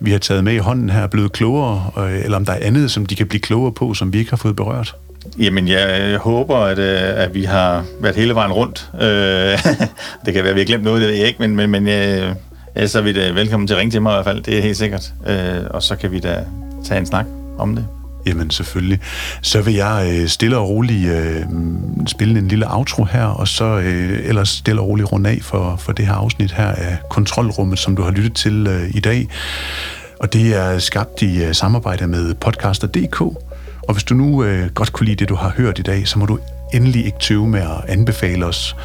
[0.00, 2.66] vi har taget med i hånden her, er blevet klogere, øh, eller om der er
[2.66, 4.94] andet, som de kan blive klogere på, som vi ikke har fået berørt.
[5.38, 8.90] Jamen, jeg håber, at, øh, at vi har været hele vejen rundt.
[8.94, 9.00] Øh,
[10.24, 11.88] det kan være, at vi har glemt noget, det ved jeg ikke, men, men, men
[11.88, 14.58] øh, så er vi da velkommen til at ringe til mig i hvert fald, det
[14.58, 15.12] er helt sikkert.
[15.26, 16.44] Øh, og så kan vi da
[16.84, 17.26] tage en snak
[17.58, 17.86] om det.
[18.26, 19.00] Jamen selvfølgelig.
[19.42, 21.42] Så vil jeg øh, stille og roligt øh,
[22.06, 25.76] spille en lille outro her, og så øh, ellers stille og roligt runde af for,
[25.76, 29.28] for det her afsnit her af Kontrolrummet, som du har lyttet til øh, i dag.
[30.20, 33.20] Og det er skabt i øh, samarbejde med podcaster.dk.
[33.20, 36.18] Og hvis du nu øh, godt kunne lide det, du har hørt i dag, så
[36.18, 36.38] må du
[36.74, 38.76] endelig ikke tøve med at anbefale os.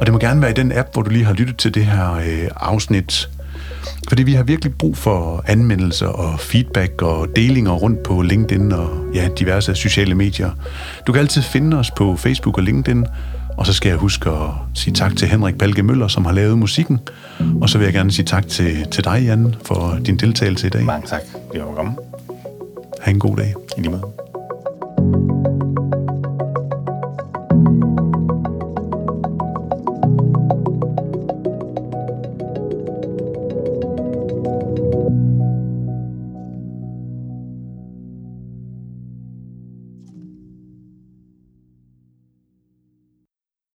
[0.00, 1.86] Og det må gerne være i den app, hvor du lige har lyttet til det
[1.86, 3.28] her øh, afsnit.
[4.08, 8.88] Fordi vi har virkelig brug for anmeldelser og feedback og delinger rundt på LinkedIn og
[9.14, 10.50] ja, diverse sociale medier.
[11.06, 13.06] Du kan altid finde os på Facebook og LinkedIn,
[13.58, 16.58] og så skal jeg huske at sige tak til Henrik Balke Møller, som har lavet
[16.58, 17.00] musikken.
[17.60, 20.70] Og så vil jeg gerne sige tak til, til dig, Jan, for din deltagelse i
[20.70, 20.84] dag.
[20.84, 21.22] Mange tak.
[21.52, 21.94] Det var kommet.
[23.00, 23.54] Ha' en god dag.
[23.78, 25.51] I lige måde.